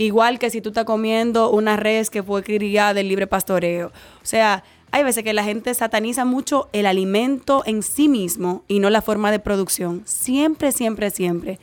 Igual 0.00 0.38
que 0.38 0.49
si 0.49 0.62
tú 0.62 0.71
estás 0.71 0.87
comiendo 0.87 1.50
una 1.50 1.76
res 1.76 2.09
que 2.09 2.23
fue 2.23 2.42
criada 2.42 2.95
del 2.95 3.09
libre 3.09 3.26
pastoreo. 3.26 3.88
O 3.88 4.25
sea, 4.25 4.64
hay 4.92 5.04
veces 5.04 5.23
que 5.23 5.35
la 5.35 5.45
gente 5.45 5.75
sataniza 5.75 6.25
mucho 6.25 6.71
el 6.73 6.87
alimento 6.87 7.62
en 7.66 7.83
sí 7.83 8.09
mismo 8.09 8.64
y 8.66 8.78
no 8.78 8.88
la 8.88 9.02
forma 9.02 9.30
de 9.30 9.40
producción. 9.40 10.00
Siempre, 10.07 10.73
siempre, 10.73 11.11
siempre. 11.11 11.59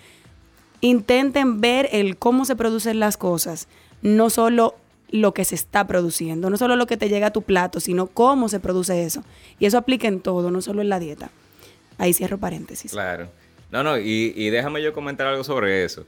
Intenten 0.82 1.62
ver 1.62 1.90
el 1.92 2.18
cómo 2.18 2.46
se 2.46 2.56
producen 2.56 3.00
las 3.00 3.18
cosas, 3.18 3.68
no 4.04 4.30
solo 4.30 4.76
lo 5.10 5.34
que 5.34 5.44
se 5.44 5.56
está 5.56 5.88
produciendo, 5.88 6.52
no 6.52 6.58
solo 6.58 6.76
lo 6.76 6.86
que 6.86 6.96
te 6.98 7.10
llega 7.10 7.28
a 7.28 7.34
tu 7.34 7.42
plato, 7.42 7.80
sino 7.80 8.06
cómo 8.06 8.50
se 8.50 8.60
produce 8.60 9.04
eso. 9.04 9.24
Y 9.58 9.66
eso 9.66 9.80
aplica 9.80 10.08
en 10.08 10.20
todo, 10.20 10.52
no 10.52 10.62
solo 10.62 10.84
en 10.84 10.90
la 10.90 11.00
dieta. 11.00 11.32
Ahí 11.98 12.14
cierro 12.14 12.38
paréntesis. 12.38 12.92
Claro. 12.92 13.30
No, 13.72 13.82
no, 13.82 13.98
y, 13.98 14.32
y 14.36 14.52
déjame 14.52 14.84
yo 14.84 14.94
comentar 14.94 15.26
algo 15.26 15.44
sobre 15.44 15.84
eso. 15.84 16.06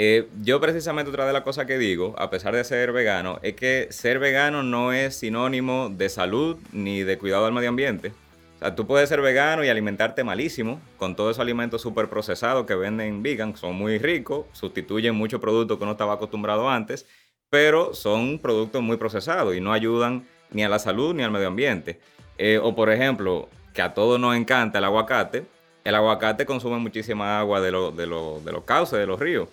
Eh, 0.00 0.28
yo 0.44 0.60
precisamente 0.60 1.10
otra 1.10 1.26
de 1.26 1.32
las 1.32 1.42
cosas 1.42 1.66
que 1.66 1.76
digo, 1.76 2.14
a 2.18 2.30
pesar 2.30 2.54
de 2.54 2.62
ser 2.62 2.92
vegano, 2.92 3.40
es 3.42 3.54
que 3.54 3.88
ser 3.90 4.20
vegano 4.20 4.62
no 4.62 4.92
es 4.92 5.16
sinónimo 5.16 5.88
de 5.88 6.08
salud 6.08 6.56
ni 6.70 7.02
de 7.02 7.18
cuidado 7.18 7.46
al 7.46 7.52
medio 7.52 7.70
ambiente. 7.70 8.12
O 8.54 8.58
sea, 8.60 8.76
tú 8.76 8.86
puedes 8.86 9.08
ser 9.08 9.20
vegano 9.20 9.64
y 9.64 9.68
alimentarte 9.68 10.22
malísimo 10.22 10.80
con 10.98 11.16
todos 11.16 11.32
esos 11.32 11.42
alimentos 11.42 11.82
súper 11.82 12.08
procesados 12.08 12.64
que 12.64 12.76
venden 12.76 13.24
vegan, 13.24 13.56
son 13.56 13.74
muy 13.74 13.98
ricos, 13.98 14.46
sustituyen 14.52 15.16
muchos 15.16 15.40
productos 15.40 15.78
que 15.78 15.82
uno 15.82 15.92
estaba 15.92 16.12
acostumbrado 16.12 16.70
antes, 16.70 17.04
pero 17.50 17.92
son 17.92 18.38
productos 18.38 18.80
muy 18.80 18.98
procesados 18.98 19.56
y 19.56 19.60
no 19.60 19.72
ayudan 19.72 20.28
ni 20.52 20.62
a 20.62 20.68
la 20.68 20.78
salud 20.78 21.12
ni 21.12 21.24
al 21.24 21.32
medio 21.32 21.48
ambiente. 21.48 21.98
Eh, 22.36 22.60
o 22.62 22.72
por 22.76 22.88
ejemplo, 22.92 23.48
que 23.74 23.82
a 23.82 23.94
todos 23.94 24.20
nos 24.20 24.36
encanta 24.36 24.78
el 24.78 24.84
aguacate, 24.84 25.44
el 25.82 25.94
aguacate 25.96 26.46
consume 26.46 26.78
muchísima 26.78 27.40
agua 27.40 27.60
de, 27.60 27.72
de, 27.72 28.06
de 28.06 28.52
los 28.52 28.64
cauces, 28.64 28.96
de 28.96 29.06
los 29.06 29.18
ríos. 29.18 29.48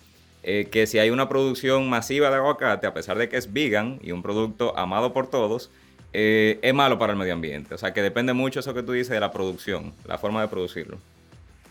Eh, 0.48 0.68
que 0.70 0.86
si 0.86 1.00
hay 1.00 1.10
una 1.10 1.28
producción 1.28 1.90
masiva 1.90 2.30
de 2.30 2.36
aguacate, 2.36 2.86
a 2.86 2.94
pesar 2.94 3.18
de 3.18 3.28
que 3.30 3.36
es 3.36 3.52
vegan 3.52 3.98
y 4.04 4.12
un 4.12 4.22
producto 4.22 4.78
amado 4.78 5.12
por 5.12 5.28
todos, 5.28 5.72
eh, 6.14 6.60
es 6.62 6.72
malo 6.72 7.00
para 7.00 7.14
el 7.14 7.18
medio 7.18 7.34
ambiente. 7.34 7.74
O 7.74 7.80
sea 7.80 7.94
que 7.94 8.04
depende 8.04 8.32
mucho 8.34 8.60
eso 8.60 8.76
que 8.76 8.84
tú 8.84 8.92
dices 8.92 9.10
de 9.10 9.20
la 9.20 9.32
producción, 9.32 9.92
la 10.08 10.20
forma 10.20 10.42
de 10.42 10.48
producirlo. 10.48 11.00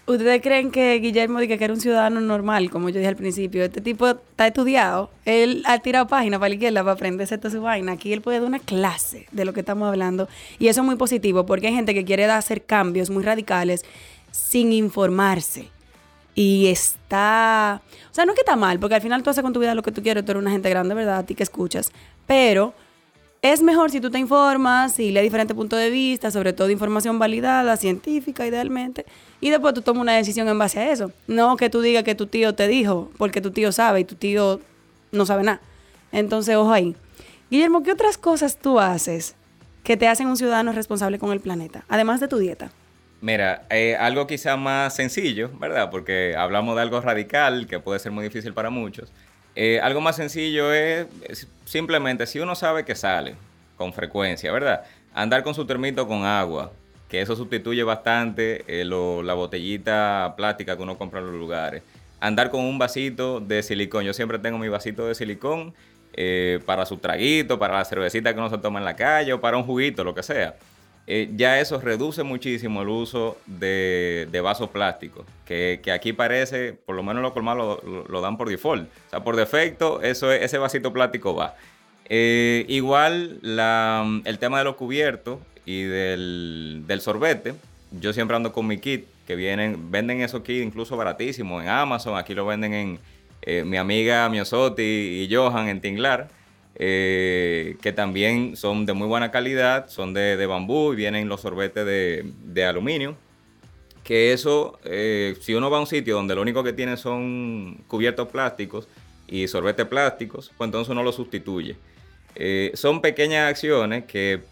¿Ustedes 0.06 0.42
creen 0.42 0.72
que 0.72 0.98
Guillermo 0.98 1.38
que 1.38 1.54
era 1.54 1.72
un 1.72 1.80
ciudadano 1.80 2.20
normal, 2.20 2.68
como 2.68 2.88
yo 2.88 2.96
dije 2.96 3.06
al 3.06 3.16
principio? 3.16 3.62
Este 3.62 3.80
tipo 3.80 4.08
está 4.08 4.48
estudiado. 4.48 5.08
Él 5.24 5.62
ha 5.66 5.78
tirado 5.78 6.08
páginas 6.08 6.40
para 6.40 6.48
la 6.48 6.56
izquierda 6.56 6.82
para 6.82 6.94
aprenderse 6.94 7.38
toda 7.38 7.50
su 7.50 7.62
vaina. 7.62 7.92
Aquí 7.92 8.12
él 8.12 8.22
puede 8.22 8.40
dar 8.40 8.48
una 8.48 8.58
clase 8.58 9.28
de 9.30 9.44
lo 9.44 9.52
que 9.52 9.60
estamos 9.60 9.86
hablando. 9.86 10.28
Y 10.58 10.66
eso 10.66 10.80
es 10.80 10.84
muy 10.84 10.96
positivo 10.96 11.46
porque 11.46 11.68
hay 11.68 11.74
gente 11.74 11.94
que 11.94 12.04
quiere 12.04 12.24
hacer 12.24 12.64
cambios 12.64 13.08
muy 13.08 13.22
radicales 13.22 13.84
sin 14.32 14.72
informarse. 14.72 15.68
Y 16.34 16.66
está... 16.66 17.80
O 18.10 18.14
sea, 18.14 18.24
no 18.26 18.32
es 18.32 18.36
que 18.36 18.42
está 18.42 18.56
mal, 18.56 18.78
porque 18.80 18.96
al 18.96 19.02
final 19.02 19.22
tú 19.22 19.30
haces 19.30 19.42
con 19.42 19.52
tu 19.52 19.60
vida 19.60 19.74
lo 19.74 19.82
que 19.82 19.92
tú 19.92 20.02
quieres. 20.02 20.24
Tú 20.24 20.32
eres 20.32 20.42
una 20.42 20.50
gente 20.50 20.68
grande, 20.70 20.94
¿verdad? 20.94 21.18
A 21.18 21.22
ti 21.24 21.34
que 21.34 21.42
escuchas. 21.42 21.92
Pero 22.26 22.74
es 23.44 23.60
mejor 23.62 23.90
si 23.90 24.00
tú 24.00 24.10
te 24.10 24.18
informas 24.18 24.98
y 24.98 25.10
lees 25.10 25.24
diferentes 25.24 25.54
puntos 25.54 25.78
de 25.78 25.90
vista, 25.90 26.30
sobre 26.30 26.54
todo 26.54 26.70
información 26.70 27.18
validada, 27.18 27.76
científica 27.76 28.46
idealmente, 28.46 29.04
y 29.38 29.50
después 29.50 29.74
tú 29.74 29.82
tomas 29.82 30.00
una 30.00 30.14
decisión 30.14 30.48
en 30.48 30.58
base 30.58 30.80
a 30.80 30.90
eso. 30.90 31.12
No 31.26 31.58
que 31.58 31.68
tú 31.68 31.82
digas 31.82 32.04
que 32.04 32.14
tu 32.14 32.26
tío 32.26 32.54
te 32.54 32.68
dijo, 32.68 33.10
porque 33.18 33.42
tu 33.42 33.50
tío 33.50 33.70
sabe 33.70 34.00
y 34.00 34.04
tu 34.04 34.14
tío 34.14 34.60
no 35.12 35.26
sabe 35.26 35.42
nada. 35.42 35.60
Entonces, 36.10 36.56
ojo 36.56 36.72
ahí. 36.72 36.96
Guillermo, 37.50 37.82
¿qué 37.82 37.92
otras 37.92 38.16
cosas 38.16 38.56
tú 38.56 38.80
haces 38.80 39.36
que 39.82 39.98
te 39.98 40.08
hacen 40.08 40.26
un 40.28 40.38
ciudadano 40.38 40.72
responsable 40.72 41.18
con 41.18 41.30
el 41.30 41.40
planeta, 41.40 41.84
además 41.90 42.20
de 42.20 42.28
tu 42.28 42.38
dieta? 42.38 42.70
Mira, 43.24 43.62
eh, 43.70 43.96
algo 43.98 44.26
quizá 44.26 44.58
más 44.58 44.94
sencillo, 44.94 45.48
¿verdad? 45.58 45.90
Porque 45.90 46.34
hablamos 46.36 46.76
de 46.76 46.82
algo 46.82 47.00
radical 47.00 47.66
que 47.66 47.80
puede 47.80 47.98
ser 47.98 48.12
muy 48.12 48.22
difícil 48.22 48.52
para 48.52 48.68
muchos. 48.68 49.10
Eh, 49.56 49.80
algo 49.82 50.02
más 50.02 50.16
sencillo 50.16 50.70
es, 50.74 51.06
simplemente 51.64 52.26
si 52.26 52.38
uno 52.38 52.54
sabe 52.54 52.84
que 52.84 52.94
sale 52.94 53.34
con 53.78 53.94
frecuencia, 53.94 54.52
¿verdad? 54.52 54.82
Andar 55.14 55.42
con 55.42 55.54
su 55.54 55.64
termito 55.64 56.06
con 56.06 56.26
agua, 56.26 56.72
que 57.08 57.22
eso 57.22 57.34
sustituye 57.34 57.82
bastante 57.82 58.62
eh, 58.68 58.84
la 58.84 59.32
botellita 59.32 60.34
plástica 60.36 60.76
que 60.76 60.82
uno 60.82 60.98
compra 60.98 61.20
en 61.20 61.28
los 61.28 61.36
lugares. 61.36 61.82
Andar 62.20 62.50
con 62.50 62.60
un 62.60 62.76
vasito 62.76 63.40
de 63.40 63.62
silicón. 63.62 64.04
Yo 64.04 64.12
siempre 64.12 64.38
tengo 64.38 64.58
mi 64.58 64.68
vasito 64.68 65.06
de 65.06 65.14
silicón 65.14 65.72
eh, 66.12 66.60
para 66.66 66.84
su 66.84 66.98
traguito, 66.98 67.58
para 67.58 67.78
la 67.78 67.86
cervecita 67.86 68.34
que 68.34 68.38
uno 68.38 68.50
se 68.50 68.58
toma 68.58 68.80
en 68.80 68.84
la 68.84 68.96
calle 68.96 69.32
o 69.32 69.40
para 69.40 69.56
un 69.56 69.64
juguito, 69.64 70.04
lo 70.04 70.14
que 70.14 70.22
sea. 70.22 70.56
Eh, 71.06 71.30
ya 71.36 71.60
eso 71.60 71.80
reduce 71.80 72.22
muchísimo 72.22 72.80
el 72.80 72.88
uso 72.88 73.36
de, 73.46 74.40
vasos 74.42 74.70
plásticos, 74.70 75.26
que, 75.44 75.80
aquí 75.92 76.14
parece, 76.14 76.72
por 76.72 76.96
lo 76.96 77.02
menos 77.02 77.22
los 77.22 77.32
colmados 77.32 77.80
lo, 78.08 78.20
dan 78.20 78.38
por 78.38 78.48
default. 78.48 78.88
O 79.06 79.10
sea, 79.10 79.22
por 79.22 79.36
defecto, 79.36 80.00
eso, 80.00 80.32
ese 80.32 80.56
vasito 80.58 80.92
plástico 80.92 81.34
va. 81.34 81.56
Eh, 82.06 82.64
igual 82.68 83.40
el 84.24 84.38
tema 84.38 84.58
de 84.58 84.64
los 84.64 84.76
cubiertos 84.76 85.40
y 85.66 85.82
del, 85.82 86.98
sorbete, 87.00 87.54
yo 88.00 88.12
siempre 88.12 88.36
ando 88.36 88.52
con 88.52 88.66
mi 88.66 88.78
kit, 88.78 89.04
que 89.26 89.36
vienen, 89.36 89.90
venden 89.90 90.20
esos 90.22 90.42
kits 90.42 90.64
incluso 90.64 90.96
baratísimos 90.96 91.62
en 91.62 91.68
Amazon, 91.68 92.16
aquí 92.16 92.34
lo 92.34 92.44
venden 92.46 92.74
en 92.74 92.98
eh, 93.42 93.62
mi 93.64 93.76
amiga 93.76 94.28
Miosotti 94.28 94.82
y 94.82 95.34
Johan 95.34 95.68
en 95.68 95.80
Tinglar. 95.80 96.28
Eh, 96.76 97.76
que 97.80 97.92
también 97.92 98.56
son 98.56 98.84
de 98.84 98.94
muy 98.94 99.06
buena 99.06 99.30
calidad, 99.30 99.88
son 99.88 100.12
de, 100.12 100.44
bambú 100.46 100.92
y 100.92 100.96
vienen 100.96 101.28
los 101.28 101.40
sorbetes 101.40 101.86
de, 101.86 102.64
aluminio. 102.64 103.16
Que 104.02 104.32
eso, 104.32 104.78
eh, 104.84 105.36
si 105.40 105.54
uno 105.54 105.70
va 105.70 105.78
a 105.78 105.80
un 105.80 105.86
sitio 105.86 106.16
donde 106.16 106.34
lo 106.34 106.42
único 106.42 106.62
que 106.62 106.72
tiene 106.72 106.96
son 106.96 107.82
cubiertos 107.86 108.28
plásticos 108.28 108.88
y 109.26 109.48
sorbetes 109.48 109.86
plásticos, 109.86 110.52
pues 110.58 110.68
entonces 110.68 110.90
uno 110.90 111.02
lo 111.02 111.12
sustituye. 111.12 111.76
Eh, 112.34 112.72
son 112.74 113.00
pequeñas 113.00 113.48
acciones 113.48 114.04
que 114.04 114.42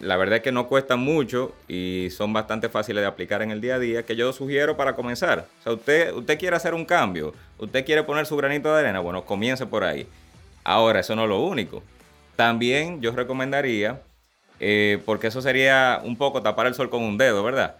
la 0.00 0.16
verdad 0.16 0.36
es 0.36 0.42
que 0.42 0.52
no 0.52 0.68
cuestan 0.68 1.00
mucho 1.00 1.54
y 1.68 2.08
son 2.10 2.32
bastante 2.32 2.68
fáciles 2.68 3.02
de 3.02 3.06
aplicar 3.06 3.42
en 3.42 3.50
el 3.50 3.60
día 3.60 3.76
a 3.76 3.78
día, 3.78 4.02
que 4.04 4.14
yo 4.14 4.32
sugiero 4.32 4.76
para 4.76 4.94
comenzar. 4.94 5.46
O 5.60 5.62
sea, 5.62 5.72
usted, 5.72 6.12
usted 6.12 6.38
quiere 6.38 6.56
hacer 6.56 6.74
un 6.74 6.84
cambio, 6.84 7.32
usted 7.58 7.84
quiere 7.84 8.02
poner 8.02 8.26
su 8.26 8.36
granito 8.36 8.72
de 8.72 8.80
arena, 8.80 9.00
bueno, 9.00 9.24
comience 9.24 9.66
por 9.66 9.84
ahí. 9.84 10.06
Ahora, 10.68 11.00
eso 11.00 11.16
no 11.16 11.22
es 11.22 11.30
lo 11.30 11.40
único. 11.40 11.82
También 12.36 13.00
yo 13.00 13.12
recomendaría, 13.12 14.02
eh, 14.60 15.00
porque 15.06 15.28
eso 15.28 15.40
sería 15.40 15.98
un 16.04 16.18
poco 16.18 16.42
tapar 16.42 16.66
el 16.66 16.74
sol 16.74 16.90
con 16.90 17.02
un 17.02 17.16
dedo, 17.16 17.42
¿verdad? 17.42 17.76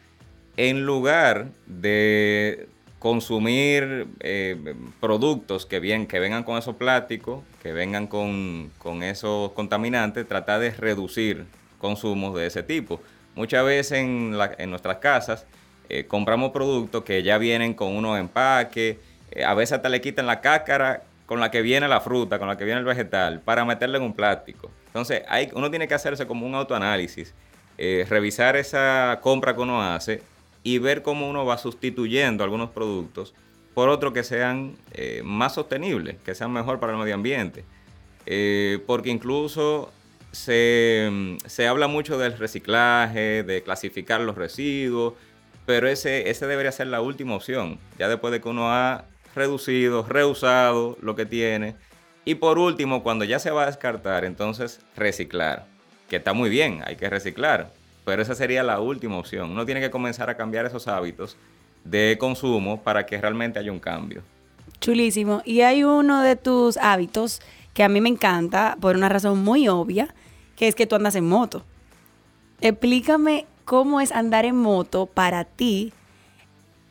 En 0.56 0.86
lugar 0.86 1.48
de 1.66 2.66
consumir 2.98 4.06
eh, 4.20 4.74
productos 5.00 5.66
que, 5.66 5.80
bien, 5.80 6.06
que 6.06 6.18
vengan 6.18 6.44
con 6.44 6.56
esos 6.56 6.76
plásticos, 6.76 7.44
que 7.62 7.74
vengan 7.74 8.06
con, 8.06 8.70
esos 9.02 9.52
contaminantes, 9.52 10.26
tratar 10.26 10.58
de 10.60 10.70
reducir 10.70 11.44
consumos 11.78 12.34
de 12.36 12.46
ese 12.46 12.62
tipo. 12.62 13.02
Muchas 13.34 13.66
veces 13.66 13.98
en, 13.98 14.30
nuestras 14.30 14.96
casas 14.96 15.44
eh, 15.90 16.06
compramos 16.06 16.52
productos 16.52 17.04
que 17.04 17.22
ya 17.22 17.36
vienen 17.36 17.74
con 17.74 17.94
unos 17.94 18.18
empaques, 18.18 18.96
a 19.46 19.52
veces 19.52 19.74
hasta 19.74 19.90
le 19.90 20.00
quitan 20.00 20.26
la 20.26 20.40
cáscara 20.40 21.02
con 21.28 21.40
la 21.40 21.50
que 21.50 21.60
viene 21.60 21.86
la 21.88 22.00
fruta, 22.00 22.38
con 22.38 22.48
la 22.48 22.56
que 22.56 22.64
viene 22.64 22.80
el 22.80 22.86
vegetal, 22.86 23.42
para 23.42 23.62
meterle 23.66 23.98
en 23.98 24.04
un 24.04 24.14
plástico. 24.14 24.70
Entonces, 24.86 25.22
hay, 25.28 25.50
uno 25.52 25.68
tiene 25.68 25.86
que 25.86 25.92
hacerse 25.92 26.26
como 26.26 26.46
un 26.46 26.54
autoanálisis, 26.54 27.34
eh, 27.76 28.06
revisar 28.08 28.56
esa 28.56 29.18
compra 29.20 29.54
que 29.54 29.60
uno 29.60 29.82
hace 29.82 30.22
y 30.62 30.78
ver 30.78 31.02
cómo 31.02 31.28
uno 31.28 31.44
va 31.44 31.58
sustituyendo 31.58 32.44
algunos 32.44 32.70
productos 32.70 33.34
por 33.74 33.90
otros 33.90 34.14
que 34.14 34.24
sean 34.24 34.78
eh, 34.94 35.20
más 35.22 35.52
sostenibles, 35.52 36.16
que 36.24 36.34
sean 36.34 36.50
mejor 36.50 36.80
para 36.80 36.94
el 36.94 36.98
medio 36.98 37.14
ambiente. 37.14 37.62
Eh, 38.24 38.82
porque 38.86 39.10
incluso 39.10 39.92
se, 40.32 41.36
se, 41.44 41.68
habla 41.68 41.88
mucho 41.88 42.16
del 42.16 42.38
reciclaje, 42.38 43.42
de 43.42 43.62
clasificar 43.62 44.22
los 44.22 44.34
residuos, 44.34 45.12
pero 45.66 45.88
ese, 45.88 46.30
ese 46.30 46.46
debería 46.46 46.72
ser 46.72 46.86
la 46.86 47.02
última 47.02 47.34
opción, 47.34 47.78
ya 47.98 48.08
después 48.08 48.32
de 48.32 48.40
que 48.40 48.48
uno 48.48 48.72
ha 48.72 49.04
reducido, 49.34 50.04
reusado 50.04 50.96
lo 51.00 51.16
que 51.16 51.26
tiene. 51.26 51.76
Y 52.24 52.36
por 52.36 52.58
último, 52.58 53.02
cuando 53.02 53.24
ya 53.24 53.38
se 53.38 53.50
va 53.50 53.62
a 53.62 53.66
descartar, 53.66 54.24
entonces 54.24 54.80
reciclar. 54.96 55.66
Que 56.08 56.16
está 56.16 56.32
muy 56.32 56.50
bien, 56.50 56.82
hay 56.84 56.96
que 56.96 57.08
reciclar. 57.08 57.70
Pero 58.04 58.22
esa 58.22 58.34
sería 58.34 58.62
la 58.62 58.80
última 58.80 59.18
opción. 59.18 59.50
Uno 59.50 59.66
tiene 59.66 59.80
que 59.80 59.90
comenzar 59.90 60.30
a 60.30 60.36
cambiar 60.36 60.66
esos 60.66 60.88
hábitos 60.88 61.36
de 61.84 62.16
consumo 62.18 62.82
para 62.82 63.06
que 63.06 63.20
realmente 63.20 63.58
haya 63.58 63.72
un 63.72 63.80
cambio. 63.80 64.22
Chulísimo. 64.80 65.42
Y 65.44 65.62
hay 65.62 65.84
uno 65.84 66.22
de 66.22 66.36
tus 66.36 66.76
hábitos 66.76 67.40
que 67.74 67.82
a 67.82 67.88
mí 67.88 68.00
me 68.00 68.08
encanta 68.08 68.76
por 68.80 68.96
una 68.96 69.08
razón 69.08 69.42
muy 69.42 69.68
obvia, 69.68 70.14
que 70.56 70.68
es 70.68 70.74
que 70.74 70.86
tú 70.86 70.96
andas 70.96 71.14
en 71.14 71.28
moto. 71.28 71.64
Explícame 72.60 73.46
cómo 73.64 74.00
es 74.00 74.12
andar 74.12 74.44
en 74.44 74.56
moto 74.56 75.06
para 75.06 75.44
ti 75.44 75.92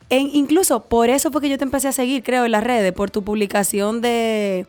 incluso 0.09 0.85
por 0.85 1.09
eso 1.09 1.31
fue 1.31 1.41
que 1.41 1.49
yo 1.49 1.57
te 1.57 1.63
empecé 1.63 1.89
a 1.89 1.91
seguir, 1.91 2.23
creo, 2.23 2.45
en 2.45 2.51
las 2.51 2.63
redes, 2.63 2.93
por 2.93 3.11
tu 3.11 3.23
publicación 3.23 4.01
de, 4.01 4.65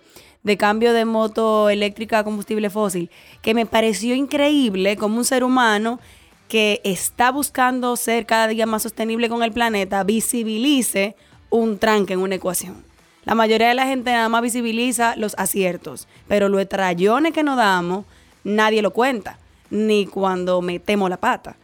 cambio 0.59 0.93
de 0.93 1.05
moto 1.05 1.69
eléctrica 1.69 2.21
a 2.21 2.25
combustible 2.25 2.71
fósil, 2.71 3.11
que 3.43 3.55
me 3.55 3.67
pareció 3.67 4.15
increíble 4.15 4.97
como 4.97 5.19
un 5.19 5.25
ser 5.25 5.45
humano 5.45 6.01
que 6.49 6.81
está 6.83 7.31
buscando 7.31 7.97
ser 7.97 8.27
cada 8.27 8.49
día 8.49 8.67
más 8.67 8.83
sostenible 8.83 9.29
con 9.29 9.43
el 9.43 9.53
planeta, 9.53 10.03
visibilice 10.03 11.15
un 11.51 11.79
tranque 11.79 12.15
en 12.15 12.21
una 12.21 12.37
ecuación. 12.37 12.85
La 13.25 13.35
mayoría 13.35 13.69
de 13.69 13.75
la 13.75 13.87
gente 13.87 14.11
nada 14.11 14.31
más 14.31 14.41
visibiliza 14.41 15.15
los 15.17 15.35
aciertos, 15.37 16.09
pero 16.27 16.49
los 16.49 16.67
trayones 16.67 17.35
que 17.35 17.43
nos 17.43 17.59
damos, 17.59 18.07
nadie 18.43 18.81
lo 18.81 18.93
cuenta, 18.93 19.39
ni 19.71 20.07
cuando 20.07 20.63
metemos 20.63 21.11
la 21.11 21.19
pata. 21.19 21.57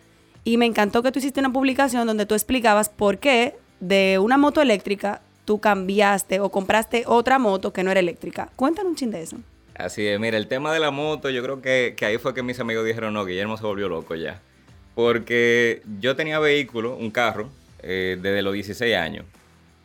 Y 0.44 0.58
me 0.58 0.66
encantó 0.66 1.02
que 1.02 1.10
tú 1.10 1.20
hiciste 1.20 1.40
una 1.40 1.52
publicación 1.52 2.06
donde 2.06 2.26
tú 2.26 2.34
explicabas 2.34 2.90
por 2.90 3.18
qué 3.18 3.56
de 3.80 4.18
una 4.18 4.36
moto 4.36 4.60
eléctrica, 4.62 5.20
tú 5.44 5.60
cambiaste 5.60 6.40
o 6.40 6.50
compraste 6.50 7.04
otra 7.06 7.38
moto 7.38 7.72
que 7.72 7.82
no 7.82 7.90
era 7.90 8.00
eléctrica. 8.00 8.48
Cuéntanos 8.56 8.90
un 8.90 8.96
chin 8.96 9.10
de 9.10 9.22
eso. 9.22 9.36
Así 9.74 10.06
es, 10.06 10.20
mira, 10.20 10.36
el 10.36 10.46
tema 10.46 10.72
de 10.72 10.78
la 10.78 10.90
moto, 10.90 11.30
yo 11.30 11.42
creo 11.42 11.60
que, 11.60 11.96
ahí 12.02 12.18
fue 12.18 12.32
que 12.32 12.42
mis 12.42 12.60
amigos 12.60 12.84
dijeron, 12.84 13.12
no, 13.14 13.24
Guillermo 13.24 13.56
se 13.56 13.64
volvió 13.64 13.88
loco 13.88 14.14
ya. 14.14 14.40
Porque 14.94 15.82
yo 16.00 16.14
tenía 16.14 16.38
vehículo, 16.38 16.96
un 16.96 17.10
carro, 17.10 17.50
eh, 17.82 18.16
desde 18.20 18.42
los 18.42 18.54
16 18.54 18.94
años. 18.94 19.26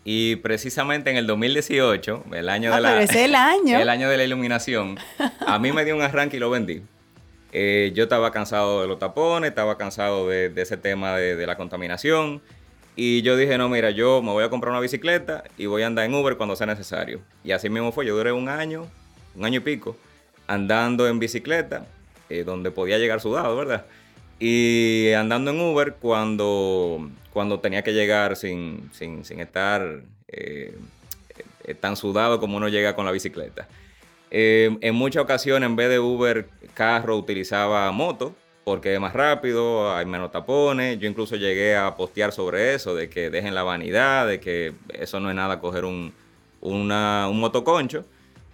Y 0.06 0.38
precisamente 0.38 1.10
en 1.10 1.18
el 1.18 1.26
2018, 1.26 2.26
el 2.34 2.50
año 2.50 2.72
ah, 2.72 2.76
de 2.76 2.82
la... 2.82 3.04
El 3.04 3.36
año. 3.36 3.80
El 3.80 3.90
año 3.90 4.10
de 4.10 4.18
la 4.18 4.24
iluminación, 4.24 4.98
a 5.46 5.58
mí 5.60 5.72
me 5.72 5.84
dio 5.86 5.96
un 5.96 6.02
arranque 6.02 6.38
y 6.38 6.40
lo 6.40 6.52
vendí. 6.52 6.84
Eh, 7.52 7.92
yo 7.96 8.04
estaba 8.04 8.32
cansado 8.32 8.82
de 8.82 8.88
los 8.88 9.00
tapones, 9.00 9.50
estaba 9.50 9.78
cansado 9.78 10.28
de, 10.28 10.54
ese 10.56 10.78
tema 10.78 11.18
de, 11.18 11.36
de 11.36 11.48
la 11.48 11.58
contaminación. 11.58 12.42
Y 13.02 13.22
yo 13.22 13.38
dije, 13.38 13.58
no, 13.58 13.70
mira, 13.70 13.92
yo 13.92 14.22
me 14.22 14.34
voy 14.34 14.44
a 14.44 14.50
comprar 14.50 14.72
una 14.72 14.82
bicicleta 14.82 15.46
y 15.58 15.68
voy 15.68 15.84
a 15.84 15.88
andar 15.88 16.04
en 16.04 16.14
Uber 16.14 16.36
cuando 16.36 16.58
sea 16.58 16.68
necesario. 16.68 17.22
Y 17.46 17.52
así 17.52 17.70
mismo 17.70 17.94
fue, 17.94 18.06
yo 18.06 18.14
duré 18.14 18.34
un 18.34 18.50
año, 18.50 18.88
un 19.36 19.46
año 19.46 19.60
y 19.60 19.62
pico, 19.62 19.96
andando 20.48 21.08
en 21.08 21.18
bicicleta, 21.18 21.86
eh, 22.30 22.44
donde 22.44 22.72
podía 22.72 22.98
llegar 22.98 23.22
sudado, 23.22 23.56
¿verdad? 23.56 23.86
Y 24.38 25.14
andando 25.14 25.52
en 25.52 25.62
Uber 25.62 25.94
cuando, 25.94 27.10
cuando 27.32 27.62
tenía 27.62 27.84
que 27.84 27.94
llegar 27.94 28.36
sin, 28.36 28.90
sin, 28.92 29.24
sin 29.24 29.40
estar 29.40 30.02
eh, 30.28 30.78
tan 31.80 31.96
sudado 31.96 32.42
como 32.42 32.58
uno 32.58 32.68
llega 32.68 32.98
con 32.98 33.06
la 33.06 33.14
bicicleta. 33.14 33.70
Eh, 34.30 34.78
en 34.82 34.94
muchas 34.94 35.24
ocasiones, 35.24 35.70
en 35.70 35.78
vez 35.78 35.88
de 35.88 36.00
Uber, 36.00 36.50
carro, 36.74 37.16
utilizaba 37.16 37.90
moto 37.94 38.36
porque 38.70 38.94
es 38.94 39.00
más 39.00 39.14
rápido, 39.14 39.96
hay 39.96 40.06
menos 40.06 40.32
tapones. 40.32 41.00
Yo 41.00 41.08
incluso 41.08 41.36
llegué 41.36 41.76
a 41.76 41.96
postear 41.96 42.32
sobre 42.32 42.76
eso, 42.76 42.94
de 42.94 43.10
que 43.10 43.32
dejen 43.32 43.56
la 43.56 43.64
vanidad, 43.64 44.28
de 44.28 44.40
que 44.40 44.74
eso 44.94 45.20
no 45.20 45.32
es 45.32 45.36
nada 45.36 45.60
coger 45.60 45.86
un, 45.86 46.14
un 46.62 47.40
motoconcho, 47.40 48.06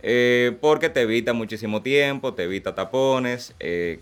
eh, 0.01 0.55
porque 0.61 0.87
te 0.87 1.01
evita 1.01 1.33
muchísimo 1.33 1.81
tiempo, 1.81 2.33
te 2.33 2.43
evita 2.43 2.73
tapones, 2.73 3.53
eh, 3.59 3.99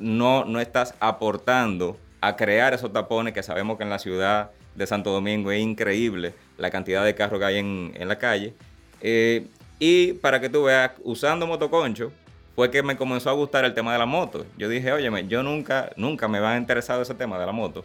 no, 0.00 0.46
no 0.46 0.60
estás 0.60 0.94
aportando 0.98 1.98
a 2.22 2.36
crear 2.36 2.72
esos 2.72 2.90
tapones 2.90 3.34
que 3.34 3.42
sabemos 3.42 3.76
que 3.76 3.82
en 3.82 3.90
la 3.90 3.98
ciudad 3.98 4.52
de 4.74 4.86
Santo 4.86 5.12
Domingo 5.12 5.50
es 5.50 5.60
increíble 5.60 6.32
la 6.56 6.70
cantidad 6.70 7.04
de 7.04 7.14
carros 7.14 7.38
que 7.38 7.44
hay 7.44 7.58
en, 7.58 7.92
en 7.96 8.08
la 8.08 8.16
calle. 8.16 8.54
Eh, 9.02 9.46
y 9.78 10.14
para 10.14 10.40
que 10.40 10.48
tú 10.48 10.62
veas, 10.62 10.92
usando 11.04 11.46
motoconcho, 11.46 12.12
fue 12.54 12.70
que 12.70 12.82
me 12.82 12.96
comenzó 12.96 13.30
a 13.30 13.32
gustar 13.32 13.64
el 13.64 13.74
tema 13.74 13.92
de 13.92 13.98
la 13.98 14.06
moto. 14.06 14.44
Yo 14.58 14.68
dije, 14.68 14.92
óyeme, 14.92 15.26
yo 15.28 15.42
nunca, 15.42 15.90
nunca 15.96 16.28
me 16.28 16.40
va 16.40 16.54
a 16.54 16.56
interesar 16.56 17.00
ese 17.00 17.14
tema 17.14 17.38
de 17.38 17.46
la 17.46 17.52
moto. 17.52 17.84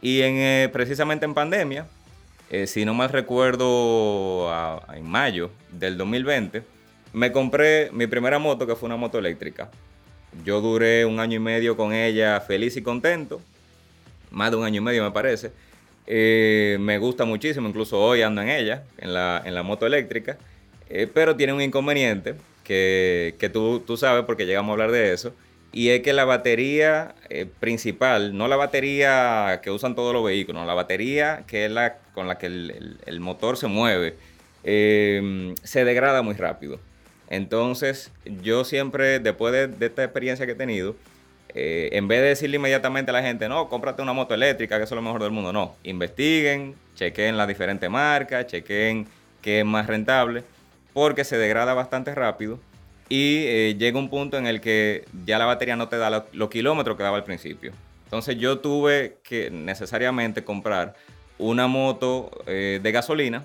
Y 0.00 0.22
en, 0.22 0.36
eh, 0.36 0.68
precisamente 0.72 1.24
en 1.24 1.34
pandemia, 1.34 1.86
eh, 2.50 2.66
si 2.66 2.84
no 2.84 2.94
mal 2.94 3.08
recuerdo, 3.08 4.52
en 4.94 5.08
mayo 5.08 5.50
del 5.72 5.96
2020, 5.96 6.62
me 7.12 7.32
compré 7.32 7.90
mi 7.92 8.06
primera 8.06 8.38
moto, 8.38 8.66
que 8.66 8.76
fue 8.76 8.86
una 8.86 8.96
moto 8.96 9.18
eléctrica. 9.18 9.70
Yo 10.44 10.60
duré 10.60 11.06
un 11.06 11.18
año 11.18 11.36
y 11.36 11.40
medio 11.40 11.76
con 11.76 11.92
ella 11.92 12.40
feliz 12.40 12.76
y 12.76 12.82
contento, 12.82 13.40
más 14.30 14.50
de 14.50 14.56
un 14.58 14.64
año 14.64 14.82
y 14.82 14.84
medio 14.84 15.02
me 15.02 15.10
parece. 15.10 15.50
Eh, 16.06 16.76
me 16.78 16.98
gusta 16.98 17.24
muchísimo, 17.24 17.68
incluso 17.68 17.98
hoy 17.98 18.22
ando 18.22 18.42
en 18.42 18.50
ella, 18.50 18.84
en 18.98 19.14
la, 19.14 19.42
en 19.44 19.54
la 19.54 19.62
moto 19.62 19.86
eléctrica, 19.86 20.36
pero 21.14 21.34
tiene 21.34 21.52
un 21.52 21.62
inconveniente 21.62 22.36
que, 22.66 23.50
tú, 23.52 23.80
tú, 23.80 23.96
sabes 23.96 24.24
porque 24.24 24.44
llegamos 24.44 24.70
a 24.70 24.72
hablar 24.72 24.90
de 24.90 25.12
eso, 25.12 25.32
y 25.72 25.90
es 25.90 26.00
que 26.02 26.12
la 26.12 26.24
batería 26.24 27.14
eh, 27.28 27.46
principal, 27.60 28.36
no 28.36 28.48
la 28.48 28.56
batería 28.56 29.60
que 29.62 29.70
usan 29.70 29.94
todos 29.94 30.12
los 30.12 30.24
vehículos, 30.24 30.66
la 30.66 30.74
batería 30.74 31.44
que 31.46 31.66
es 31.66 31.70
la 31.70 31.98
con 32.14 32.26
la 32.26 32.38
que 32.38 32.46
el, 32.46 33.20
motor 33.20 33.56
se 33.56 33.66
mueve, 33.66 34.14
em, 34.64 35.54
se 35.62 35.84
degrada 35.84 36.22
muy 36.22 36.34
rápido. 36.34 36.80
Entonces, 37.28 38.10
yo 38.42 38.64
siempre, 38.64 39.20
después 39.20 39.52
de, 39.52 39.86
esta 39.86 40.02
experiencia 40.02 40.46
que 40.46 40.52
he 40.52 40.56
tenido, 40.56 40.96
eh, 41.54 41.90
en 41.92 42.08
vez 42.08 42.20
de 42.22 42.28
decirle 42.28 42.56
inmediatamente 42.56 43.10
a 43.10 43.14
la 43.14 43.22
gente, 43.22 43.48
no, 43.48 43.68
cómprate 43.68 44.02
una 44.02 44.12
moto 44.12 44.34
eléctrica, 44.34 44.78
que 44.78 44.84
eso 44.84 44.94
es 44.94 44.96
lo 44.96 45.02
mejor 45.02 45.22
del 45.22 45.32
mundo, 45.32 45.52
no, 45.52 45.76
investiguen, 45.84 46.74
chequen 46.94 47.36
las 47.36 47.48
diferentes 47.48 47.88
marcas, 47.90 48.46
chequen 48.46 49.06
qué 49.42 49.60
es 49.60 49.64
más 49.66 49.86
rentable 49.86 50.42
porque 50.96 51.24
se 51.24 51.36
degrada 51.36 51.74
bastante 51.74 52.14
rápido 52.14 52.58
y 53.10 53.44
eh, 53.44 53.76
llega 53.78 53.98
un 53.98 54.08
punto 54.08 54.38
en 54.38 54.46
el 54.46 54.62
que 54.62 55.04
ya 55.26 55.36
la 55.36 55.44
batería 55.44 55.76
no 55.76 55.90
te 55.90 55.98
da 55.98 56.24
los 56.32 56.48
kilómetros 56.48 56.96
que 56.96 57.02
daba 57.02 57.18
al 57.18 57.24
principio. 57.24 57.72
Entonces 58.04 58.38
yo 58.38 58.60
tuve 58.60 59.18
que 59.22 59.50
necesariamente 59.50 60.42
comprar 60.42 60.94
una 61.36 61.66
moto 61.66 62.30
eh, 62.46 62.80
de 62.82 62.92
gasolina, 62.92 63.44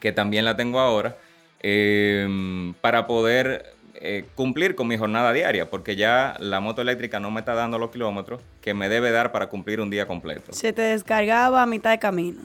que 0.00 0.12
también 0.12 0.44
la 0.44 0.54
tengo 0.54 0.80
ahora, 0.80 1.16
em, 1.60 2.74
para 2.82 3.06
poder 3.06 3.72
eh, 3.94 4.26
cumplir 4.34 4.74
con 4.74 4.86
mi 4.86 4.98
jornada 4.98 5.32
diaria, 5.32 5.70
porque 5.70 5.96
ya 5.96 6.36
la 6.40 6.60
moto 6.60 6.82
eléctrica 6.82 7.20
no 7.20 7.30
me 7.30 7.40
está 7.40 7.54
dando 7.54 7.78
los 7.78 7.90
kilómetros 7.90 8.42
que 8.60 8.74
me 8.74 8.90
debe 8.90 9.12
dar 9.12 9.32
para 9.32 9.48
cumplir 9.48 9.80
un 9.80 9.88
día 9.88 10.06
completo. 10.06 10.52
Se 10.52 10.74
te 10.74 10.82
descargaba 10.82 11.62
a 11.62 11.66
mitad 11.66 11.90
de 11.90 11.98
camino. 11.98 12.42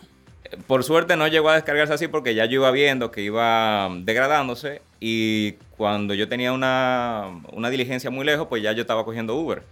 Por 0.67 0.83
suerte 0.83 1.15
no 1.15 1.27
llegó 1.27 1.49
a 1.49 1.55
descargarse 1.55 1.93
así 1.93 2.07
porque 2.07 2.35
ya 2.35 2.45
yo 2.45 2.55
iba 2.55 2.71
viendo 2.71 3.11
que 3.11 3.21
iba 3.21 3.89
degradándose 4.01 4.81
y 4.99 5.53
cuando 5.77 6.13
yo 6.13 6.27
tenía 6.29 6.51
una, 6.51 7.41
diligencia 7.69 8.09
muy 8.09 8.25
lejos, 8.25 8.47
pues 8.47 8.63
ya 8.63 8.71
yo 8.71 8.81
estaba 8.81 9.05
cogiendo 9.05 9.35
Uber. 9.35 9.63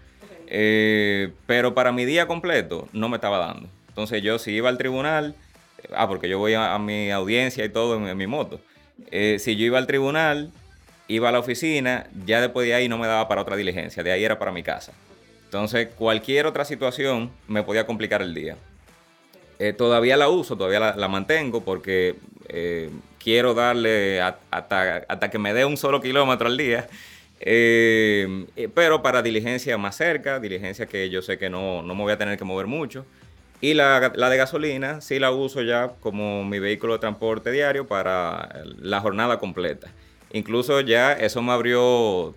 Eh, 0.47 1.31
pero 1.45 1.73
para 1.73 1.91
mi 1.91 2.05
día 2.05 2.27
completo 2.27 2.87
no 2.93 3.09
me 3.09 3.15
estaba 3.17 3.37
dando. 3.37 3.69
Entonces 3.89 4.21
yo 4.21 4.39
si 4.39 4.51
iba 4.51 4.69
al 4.69 4.77
tribunal, 4.77 5.35
ah, 5.95 6.07
porque 6.07 6.27
yo 6.27 6.39
voy 6.39 6.53
a, 6.53 6.77
mi 6.79 7.11
audiencia 7.11 7.63
y 7.63 7.69
todo 7.69 7.95
en, 7.95 8.17
mi 8.17 8.27
moto. 8.27 8.59
Eh, 9.11 9.37
si 9.39 9.55
yo 9.55 9.65
iba 9.65 9.77
al 9.77 9.87
tribunal, 9.87 10.51
iba 11.07 11.29
a 11.29 11.31
la 11.31 11.39
oficina, 11.39 12.07
ya 12.25 12.41
después 12.41 12.67
de 12.67 12.73
ahí 12.73 12.89
no 12.89 12.97
me 12.97 13.07
daba 13.07 13.27
para 13.27 13.41
otra 13.41 13.55
diligencia, 13.55 14.03
de 14.03 14.11
ahí 14.11 14.23
era 14.23 14.39
para 14.39 14.51
mi 14.51 14.63
casa. 14.63 14.93
Entonces 15.45 15.89
cualquier 15.95 16.47
otra 16.47 16.65
situación 16.65 17.31
me 17.47 17.63
podía 17.63 17.85
complicar 17.85 18.21
el 18.21 18.33
día. 18.33 18.57
Eh, 19.59 19.73
todavía 19.73 20.17
la 20.17 20.29
uso, 20.29 20.57
todavía 20.57 20.95
la, 20.95 21.07
mantengo 21.07 21.63
porque 21.63 22.15
eh, 22.49 22.89
quiero 23.19 23.53
darle 23.53 24.21
hasta, 24.21 25.29
que 25.31 25.37
me 25.39 25.53
dé 25.53 25.65
un 25.65 25.77
solo 25.77 26.01
kilómetro 26.01 26.47
al 26.47 26.57
día. 26.57 26.87
Eh, 27.39 28.47
pero 28.73 29.01
para 29.01 29.21
diligencia 29.21 29.77
más 29.77 29.97
cerca, 29.97 30.39
diligencia 30.39 30.85
que 30.85 31.09
yo 31.09 31.21
sé 31.21 31.37
que 31.37 31.49
no, 31.49 31.83
me 31.83 31.93
voy 31.93 32.13
a 32.13 32.17
tener 32.17 32.37
que 32.37 32.45
mover 32.45 32.67
mucho. 32.67 33.05
Y 33.61 33.75
la, 33.75 34.09
de 34.09 34.37
gasolina 34.37 34.99
sí 34.99 35.19
la 35.19 35.31
uso 35.31 35.61
ya 35.61 35.93
como 35.99 36.43
mi 36.43 36.59
vehículo 36.59 36.93
de 36.93 36.99
transporte 36.99 37.51
diario 37.51 37.87
para 37.87 38.63
la 38.79 38.99
jornada 38.99 39.39
completa. 39.39 39.89
Incluso 40.33 40.81
ya 40.81 41.13
eso 41.13 41.41
me 41.41 41.53
abrió 41.53 42.35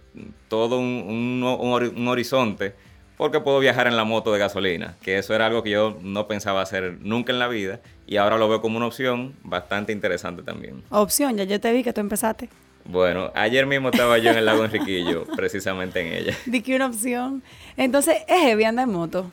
todo 0.49 0.79
un, 0.79 1.43
un 1.43 2.09
horizonte 2.09 2.75
porque 3.17 3.41
puedo 3.41 3.59
viajar 3.59 3.87
en 3.87 3.97
la 3.97 4.05
moto 4.05 4.33
de 4.33 4.39
gasolina, 4.39 4.97
que 5.03 5.19
eso 5.19 5.35
era 5.35 5.47
algo 5.47 5.63
que 5.63 5.71
yo 5.71 5.99
no 6.03 6.27
pensaba 6.27 6.63
hacer 6.63 6.99
nunca 7.01 7.33
en 7.33 7.39
la 7.39 7.49
vida 7.49 7.81
y 8.07 8.17
ahora 8.17 8.39
lo 8.39 8.49
veo 8.49 8.61
como 8.61 8.77
una 8.77 8.87
opción 8.87 9.35
bastante 9.43 9.93
interesante 9.93 10.43
también. 10.43 10.83
Opción, 10.91 11.37
ya 11.37 11.45
yo 11.45 11.61
te 11.61 11.73
vi 11.73 11.83
que 11.83 11.93
tú 11.93 12.01
empezaste. 12.01 12.49
Bueno, 12.85 13.33
ayer 13.35 13.67
mismo 13.67 13.89
estaba 13.89 14.19
yo 14.19 14.31
en 14.31 14.37
el 14.37 14.47
lago 14.47 14.65
Enriquillo, 14.65 15.25
precisamente 15.37 16.01
en 16.01 16.13
ella. 16.13 16.37
Di 16.47 16.61
que 16.61 16.77
una 16.77 16.87
opción. 16.87 17.43
Entonces, 17.77 18.19
¿es 18.29 18.41
heavy 18.43 18.65
andar 18.65 18.87
en 18.87 18.95
moto? 18.95 19.33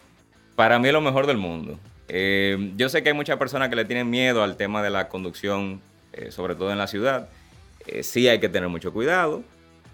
Para 0.55 0.79
mí 0.79 0.87
es 0.87 0.93
lo 0.93 1.01
mejor 1.01 1.27
del 1.27 1.37
mundo. 1.37 1.77
Eh, 2.07 2.71
yo 2.75 2.89
sé 2.89 3.03
que 3.03 3.09
hay 3.09 3.15
muchas 3.15 3.37
personas 3.37 3.69
que 3.69 3.75
le 3.75 3.85
tienen 3.85 4.09
miedo 4.09 4.43
al 4.43 4.57
tema 4.57 4.81
de 4.81 4.89
la 4.89 5.07
conducción, 5.07 5.81
eh, 6.13 6.31
sobre 6.31 6.55
todo 6.55 6.71
en 6.71 6.77
la 6.77 6.87
ciudad. 6.87 7.29
Eh, 7.85 8.03
sí 8.03 8.27
hay 8.27 8.39
que 8.39 8.49
tener 8.49 8.69
mucho 8.69 8.91
cuidado, 8.91 9.43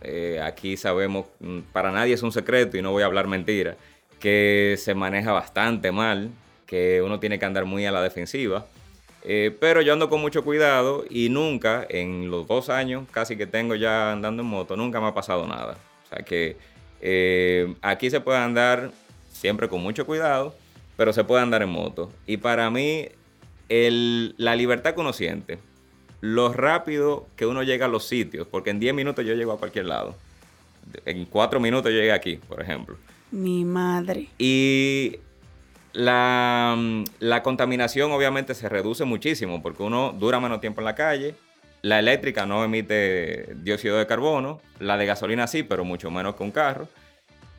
eh, 0.01 0.39
aquí 0.43 0.77
sabemos, 0.77 1.25
mm, 1.39 1.59
para 1.71 1.91
nadie 1.91 2.13
es 2.13 2.23
un 2.23 2.31
secreto 2.31 2.77
y 2.77 2.81
no 2.81 2.91
voy 2.91 3.03
a 3.03 3.05
hablar 3.05 3.27
mentira, 3.27 3.75
que 4.19 4.75
se 4.77 4.95
maneja 4.95 5.31
bastante 5.31 5.91
mal, 5.91 6.31
que 6.65 7.01
uno 7.03 7.19
tiene 7.19 7.39
que 7.39 7.45
andar 7.45 7.65
muy 7.65 7.85
a 7.85 7.91
la 7.91 8.01
defensiva. 8.01 8.65
Eh, 9.23 9.55
pero 9.59 9.81
yo 9.81 9.91
ando 9.91 10.09
con 10.09 10.21
mucho 10.21 10.43
cuidado 10.43 11.03
y 11.09 11.29
nunca, 11.29 11.85
en 11.89 12.31
los 12.31 12.47
dos 12.47 12.69
años 12.69 13.05
casi 13.11 13.35
que 13.35 13.47
tengo 13.47 13.75
ya 13.75 14.13
andando 14.13 14.43
en 14.43 14.47
moto, 14.47 14.77
nunca 14.77 15.01
me 15.01 15.07
ha 15.07 15.13
pasado 15.13 15.45
nada. 15.47 15.77
O 16.05 16.09
sea 16.15 16.23
que 16.23 16.57
eh, 17.01 17.75
aquí 17.81 18.09
se 18.09 18.21
puede 18.21 18.37
andar 18.39 18.91
siempre 19.31 19.67
con 19.67 19.81
mucho 19.81 20.05
cuidado, 20.05 20.55
pero 20.95 21.13
se 21.13 21.23
puede 21.23 21.41
andar 21.41 21.61
en 21.61 21.69
moto. 21.69 22.11
Y 22.25 22.37
para 22.37 22.69
mí, 22.69 23.09
la 23.69 24.55
libertad 24.55 24.93
que 24.93 25.01
uno 25.01 25.13
siente, 25.13 25.59
lo 26.21 26.53
rápido 26.53 27.27
que 27.35 27.45
uno 27.45 27.63
llega 27.63 27.85
a 27.85 27.89
los 27.89 28.05
sitios, 28.07 28.47
porque 28.47 28.69
en 28.69 28.79
10 28.79 28.93
minutos 28.93 29.25
yo 29.25 29.33
llego 29.33 29.51
a 29.53 29.57
cualquier 29.57 29.85
lado. 29.85 30.15
En 31.05 31.25
4 31.25 31.59
minutos 31.59 31.91
yo 31.91 31.97
llegué 31.97 32.11
aquí, 32.11 32.37
por 32.37 32.61
ejemplo. 32.61 32.97
Mi 33.31 33.63
madre. 33.63 34.27
Y 34.37 35.17
la, 35.93 36.77
la, 37.19 37.43
contaminación 37.43 38.11
obviamente 38.11 38.53
se 38.55 38.69
reduce 38.69 39.05
muchísimo 39.05 39.61
porque 39.61 39.83
uno 39.83 40.13
dura 40.17 40.39
menos 40.39 40.61
tiempo 40.61 40.81
en 40.81 40.85
la 40.85 40.95
calle. 40.95 41.35
La 41.81 41.99
eléctrica 41.99 42.45
no 42.45 42.63
emite 42.63 43.53
dióxido 43.55 43.97
de 43.97 44.07
carbono. 44.07 44.61
La 44.79 44.97
de 44.97 45.05
gasolina 45.05 45.47
sí, 45.47 45.63
pero 45.63 45.85
mucho 45.85 46.11
menos 46.11 46.35
que 46.35 46.43
un 46.43 46.51
carro. 46.51 46.87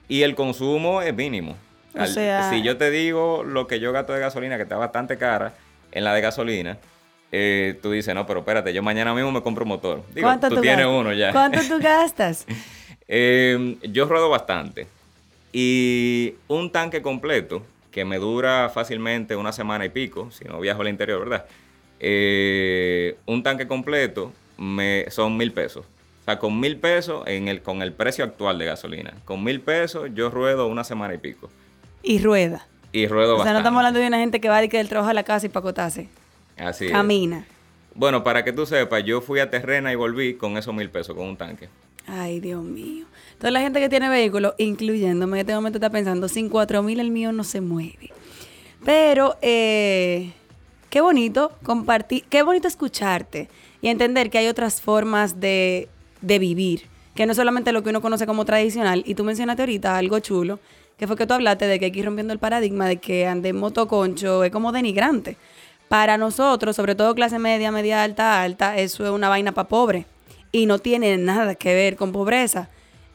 Y 0.09 0.23
el 0.23 0.35
consumo 0.35 1.03
es 1.03 1.15
mínimo. 1.15 1.57
O 1.99 2.07
sea... 2.07 2.51
Si 2.51 2.63
yo 2.63 2.77
te 2.77 2.91
digo 2.91 3.45
lo 3.45 3.67
que 3.67 3.81
yo 3.81 3.93
gasto 3.93 4.13
de 4.13 4.21
gasolina, 4.21 4.57
que 4.57 4.65
está 4.65 4.77
bastante 4.77 5.17
cara 5.17 5.55
en 5.93 6.05
la 6.05 6.15
de 6.15 6.21
gasolina, 6.21 6.79
eh, 7.33 7.79
tú 7.81 7.93
dices, 7.93 8.15
no, 8.15 8.27
pero 8.27 8.41
espérate, 8.41 8.73
yo 8.73 8.83
mañana 8.83 9.15
mismo 9.15 9.31
me 9.31 9.43
compro 9.43 9.65
un 9.65 9.69
motor. 9.69 10.03
Digo, 10.15 10.29
tú, 10.49 10.61
tienes 10.61 10.87
uno 10.87 11.13
ya. 11.13 11.33
¿Cuánto 11.33 11.61
tú 11.67 11.79
gastas? 11.81 12.47
Em, 13.13 13.77
yo 13.81 14.05
ruedo 14.05 14.31
bastante. 14.31 14.87
Y 15.53 16.35
un 16.47 16.71
tanque 16.71 17.03
completo, 17.03 17.65
que 17.91 18.05
me 18.05 18.19
dura 18.19 18.71
fácilmente 18.73 19.35
una 19.35 19.51
semana 19.51 19.85
y 19.85 19.89
pico, 19.89 20.31
si 20.31 20.45
no 20.45 20.61
viajo 20.61 20.83
al 20.83 20.89
interior, 20.89 21.19
¿verdad? 21.19 21.45
Eh, 21.99 23.17
un 23.27 23.43
tanque 23.43 23.67
completo 23.67 24.33
me, 24.59 25.11
son 25.11 25.37
mil 25.37 25.53
pesos. 25.53 25.87
O 25.87 26.25
sea, 26.25 26.39
con 26.39 26.61
mil 26.61 26.77
pesos 26.77 27.27
en 27.27 27.49
el, 27.49 27.63
con 27.63 27.83
el 27.83 27.93
precio 27.93 28.25
actual 28.25 28.59
de 28.59 28.67
gasolina. 28.67 29.13
Con 29.25 29.43
mil 29.43 29.61
pesos 29.61 30.11
yo 30.15 30.31
ruedo 30.31 30.69
una 30.69 30.85
semana 30.85 31.13
y 31.15 31.19
pico. 31.19 31.51
Y 32.05 32.21
rueda. 32.21 32.69
Y 32.93 33.09
ruedo 33.09 33.39
bastante. 33.39 33.43
O 33.43 33.45
sea, 33.45 33.53
no 33.55 33.59
estamos 33.59 33.79
hablando 33.79 33.99
de 33.99 34.07
una 34.07 34.19
gente 34.19 34.41
que 34.41 34.49
va 34.49 34.61
del 34.61 34.89
trabajo 34.89 35.11
a 35.11 35.15
la 35.15 35.25
casa 35.25 35.47
y 35.47 35.49
pacotarse. 35.49 36.09
Así 36.61 36.89
Camina. 36.89 37.47
Bueno, 37.95 38.23
para 38.23 38.45
que 38.45 38.53
tú 38.53 38.67
sepas, 38.67 39.05
yo 39.05 39.21
fui 39.21 39.41
a 39.41 39.51
Terrena 39.51 39.93
y 39.93 39.97
volví 39.97 40.35
con 40.35 40.57
esos 40.57 40.75
mil 40.75 40.91
pesos, 40.91 41.17
con 41.17 41.27
un 41.27 41.37
tanque. 41.37 41.69
Ay, 42.07 42.41
Dios 42.41 42.63
mío. 42.63 43.07
Toda 43.39 43.51
la 43.51 43.61
gente 43.61 43.81
que 43.81 43.89
tiene 43.89 44.09
vehículo, 44.09 44.55
incluyéndome, 44.59 45.39
en 45.39 45.41
este 45.41 45.55
momento 45.55 45.79
está 45.79 45.91
pensando, 45.91 46.29
sin 46.29 46.49
4 46.49 46.83
mil 46.83 47.01
el 47.01 47.11
mío 47.11 47.33
no 47.33 47.45
se 47.45 47.61
mueve. 47.61 48.11
Pero, 48.85 49.37
eh, 49.43 50.33
qué 50.89 51.01
bonito 51.01 51.53
compartir, 51.63 52.25
qué 52.29 52.43
bonito 52.43 52.69
escucharte 52.69 53.49
y 53.83 53.89
entender 53.89 54.31
que 54.31 54.39
hay 54.39 54.49
otras 54.49 54.81
formas 54.81 55.41
de, 55.41 55.89
de 56.21 56.39
vivir, 56.39 56.83
que 57.15 57.27
no 57.27 57.35
solamente 57.35 57.73
lo 57.73 57.83
que 57.83 57.91
uno 57.91 58.01
conoce 58.01 58.27
como 58.27 58.45
tradicional. 58.45 59.03
Y 59.07 59.15
tú 59.15 59.25
mencionaste 59.25 59.63
ahorita 59.63 59.97
algo 59.97 60.19
chulo, 60.21 60.59
que 60.97 61.07
fue 61.07 61.17
que 61.17 61.27
tú 61.27 61.35
hablaste 61.35 61.67
de 61.67 61.79
que 61.79 61.87
hay 61.87 61.93
que 61.93 62.01
ir 62.01 62.05
rompiendo 62.05 62.33
el 62.33 62.39
paradigma 62.39 62.87
de 62.87 62.99
que 62.99 63.25
en 63.25 63.57
motoconcho 63.57 64.45
es 64.45 64.51
como 64.51 64.73
denigrante. 64.73 65.37
Para 65.91 66.19
nosotros, 66.19 66.77
sobre 66.77 66.95
todo 66.95 67.17
clase 67.17 67.41
media, 67.41 67.73
media 67.73 68.05
alta, 68.05 68.43
alta, 68.43 68.77
eso 68.77 69.05
es 69.05 69.11
una 69.11 69.29
vaina 69.29 69.51
para 69.51 69.67
pobre 69.67 70.07
y 70.53 70.67
no 70.67 70.79
tiene 70.79 71.17
nada 71.17 71.57
que 71.57 71.75
ver 71.75 71.97
con 71.97 72.13
pobreza. 72.13 72.69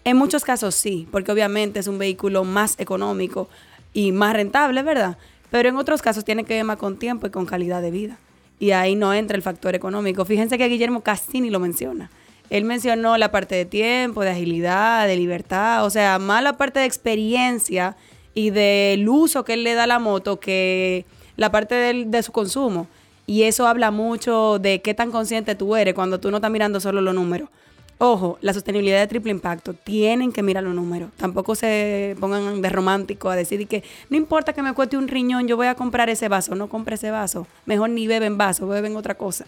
En 0.04 0.18
muchos 0.18 0.44
casos 0.44 0.76
sí, 0.76 1.08
porque 1.10 1.32
obviamente 1.32 1.80
es 1.80 1.88
un 1.88 1.98
vehículo 1.98 2.44
más 2.44 2.78
económico 2.78 3.48
y 3.94 4.12
más 4.12 4.34
rentable, 4.34 4.84
¿verdad? 4.84 5.18
Pero 5.52 5.70
en 5.70 5.78
otros 5.78 6.02
casos 6.02 6.26
tiene 6.26 6.44
que 6.44 6.56
ver 6.56 6.66
más 6.66 6.76
con 6.76 7.00
tiempo 7.00 7.28
y 7.28 7.30
con 7.30 7.46
calidad 7.46 7.82
de 7.82 7.92
vida. 7.92 8.18
Y 8.60 8.72
ahí 8.72 8.98
no 8.98 9.14
entra 9.14 9.38
el 9.38 9.42
factor 9.42 9.74
económico. 9.74 10.26
Fíjense 10.26 10.58
que 10.58 10.68
Guillermo 10.68 11.00
casi 11.00 11.40
ni 11.40 11.50
lo 11.50 11.62
menciona. 11.62 12.12
Él 12.50 12.66
mencionó 12.66 13.18
la 13.18 13.32
parte 13.32 13.56
de 13.56 13.64
tiempo, 13.64 14.22
de 14.22 14.32
agilidad, 14.32 15.08
de 15.08 15.16
libertad, 15.16 15.86
o 15.86 15.90
sea, 15.90 16.20
más 16.20 16.44
la 16.44 16.58
parte 16.58 16.82
de 16.82 16.88
experiencia 16.88 17.96
y 18.34 18.50
del 18.50 19.08
uso 19.08 19.46
que 19.46 19.54
él 19.54 19.64
le 19.64 19.76
da 19.76 19.84
a 19.84 19.88
la 19.88 20.00
moto 20.00 20.42
que 20.42 21.06
la 21.36 21.52
parte 21.52 21.76
de 22.06 22.24
su 22.24 22.32
consumo. 22.32 22.88
Y 23.28 23.44
eso 23.44 23.68
habla 23.68 23.92
mucho 23.92 24.60
de 24.60 24.82
qué 24.82 24.94
tan 24.94 25.12
consciente 25.12 25.56
tú 25.56 25.76
eres 25.76 25.94
cuando 25.94 26.20
tú 26.20 26.30
no 26.30 26.38
estás 26.38 26.52
mirando 26.52 26.80
solo 26.80 27.02
los 27.02 27.16
números. 27.16 27.50
Ojo, 27.98 28.38
la 28.42 28.54
sostenibilidad 28.54 29.00
de 29.00 29.08
triple 29.08 29.32
impacto, 29.32 29.74
tienen 29.74 30.34
que 30.34 30.44
mirar 30.44 30.64
los 30.64 30.76
números. 30.76 31.12
Tampoco 31.16 31.56
se 31.56 32.18
pongan 32.20 32.62
de 32.62 32.70
romántico 32.70 33.30
a 33.30 33.38
decir 33.38 33.68
que 33.68 33.84
no 34.10 34.18
importa 34.18 34.52
que 34.52 34.62
me 34.62 34.74
cueste 34.74 34.98
un 34.98 35.08
riñón, 35.08 35.48
yo 35.48 35.56
voy 35.56 35.68
a 35.68 35.76
comprar 35.76 36.10
ese 36.10 36.28
vaso. 36.28 36.56
No 36.56 36.68
compre 36.68 36.96
ese 36.96 37.10
vaso. 37.10 37.48
Mejor 37.66 37.90
ni 37.90 38.06
beben 38.06 38.38
vaso, 38.38 38.68
beben 38.68 38.98
otra 38.98 39.16
cosa. 39.16 39.46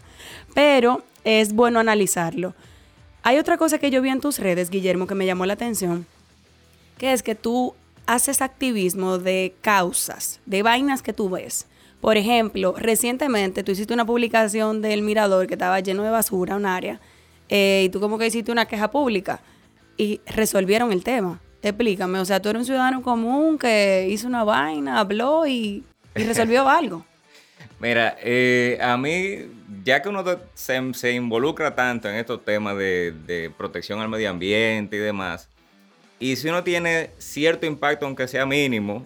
Pero 0.53 1.03
es 1.25 1.51
bueno 1.53 1.79
analizarlo. 1.79 2.53
Hay 3.21 3.37
otra 3.37 3.57
cosa 3.57 3.79
que 3.79 3.91
yo 3.91 4.01
vi 4.01 4.09
en 4.09 4.21
tus 4.21 4.39
redes, 4.39 4.69
Guillermo, 4.69 5.07
que 5.07 5.15
me 5.15 5.25
llamó 5.25 5.45
la 5.45 5.53
atención, 5.53 6.05
que 6.97 7.11
es 7.11 7.23
que 7.23 7.35
tú 7.35 7.73
haces 8.05 8.41
activismo 8.41 9.17
de 9.17 9.53
causas, 9.59 10.39
de 10.45 10.63
vainas 10.63 11.01
que 11.01 11.11
tú 11.11 11.29
ves. 11.29 11.67
Por 12.01 12.17
ejemplo, 12.17 12.75
recientemente 12.77 13.63
tú 13.63 13.71
hiciste 13.71 13.93
una 13.93 14.05
publicación 14.05 14.81
del 14.81 15.01
Mirador 15.01 15.47
que 15.47 15.55
estaba 15.55 15.79
lleno 15.79 16.03
de 16.03 16.11
basura, 16.11 16.55
un 16.55 16.65
área, 16.65 16.99
eh, 17.49 17.83
y 17.85 17.89
tú 17.89 17.99
como 17.99 18.17
que 18.17 18.27
hiciste 18.27 18.51
una 18.51 18.65
queja 18.65 18.91
pública 18.91 19.39
y 19.97 20.21
resolvieron 20.27 20.91
el 20.91 21.03
tema. 21.03 21.41
Explícame, 21.61 22.19
o 22.19 22.25
sea, 22.25 22.39
tú 22.39 22.49
eres 22.49 22.61
un 22.61 22.65
ciudadano 22.65 23.01
común 23.01 23.57
que 23.57 24.07
hizo 24.09 24.27
una 24.27 24.43
vaina, 24.43 24.99
habló 24.99 25.47
y, 25.47 25.83
resolvió 26.13 26.69
algo. 26.69 27.03
Mira, 27.79 28.15
eh, 28.21 28.77
a 28.81 28.95
mí, 28.97 29.51
ya 29.83 30.01
que 30.01 30.09
uno 30.09 30.23
se, 30.53 31.11
involucra 31.11 31.75
tanto 31.75 32.09
en 32.09 32.15
estos 32.15 32.43
temas 32.43 32.77
de, 32.77 33.13
de, 33.25 33.51
protección 33.55 33.99
al 33.99 34.09
medio 34.09 34.29
ambiente 34.29 34.95
y 34.95 34.99
demás, 34.99 35.49
y 36.19 36.35
si 36.35 36.47
uno 36.49 36.63
tiene 36.63 37.11
cierto 37.17 37.65
impacto, 37.65 38.05
aunque 38.05 38.27
sea 38.27 38.45
mínimo, 38.45 39.05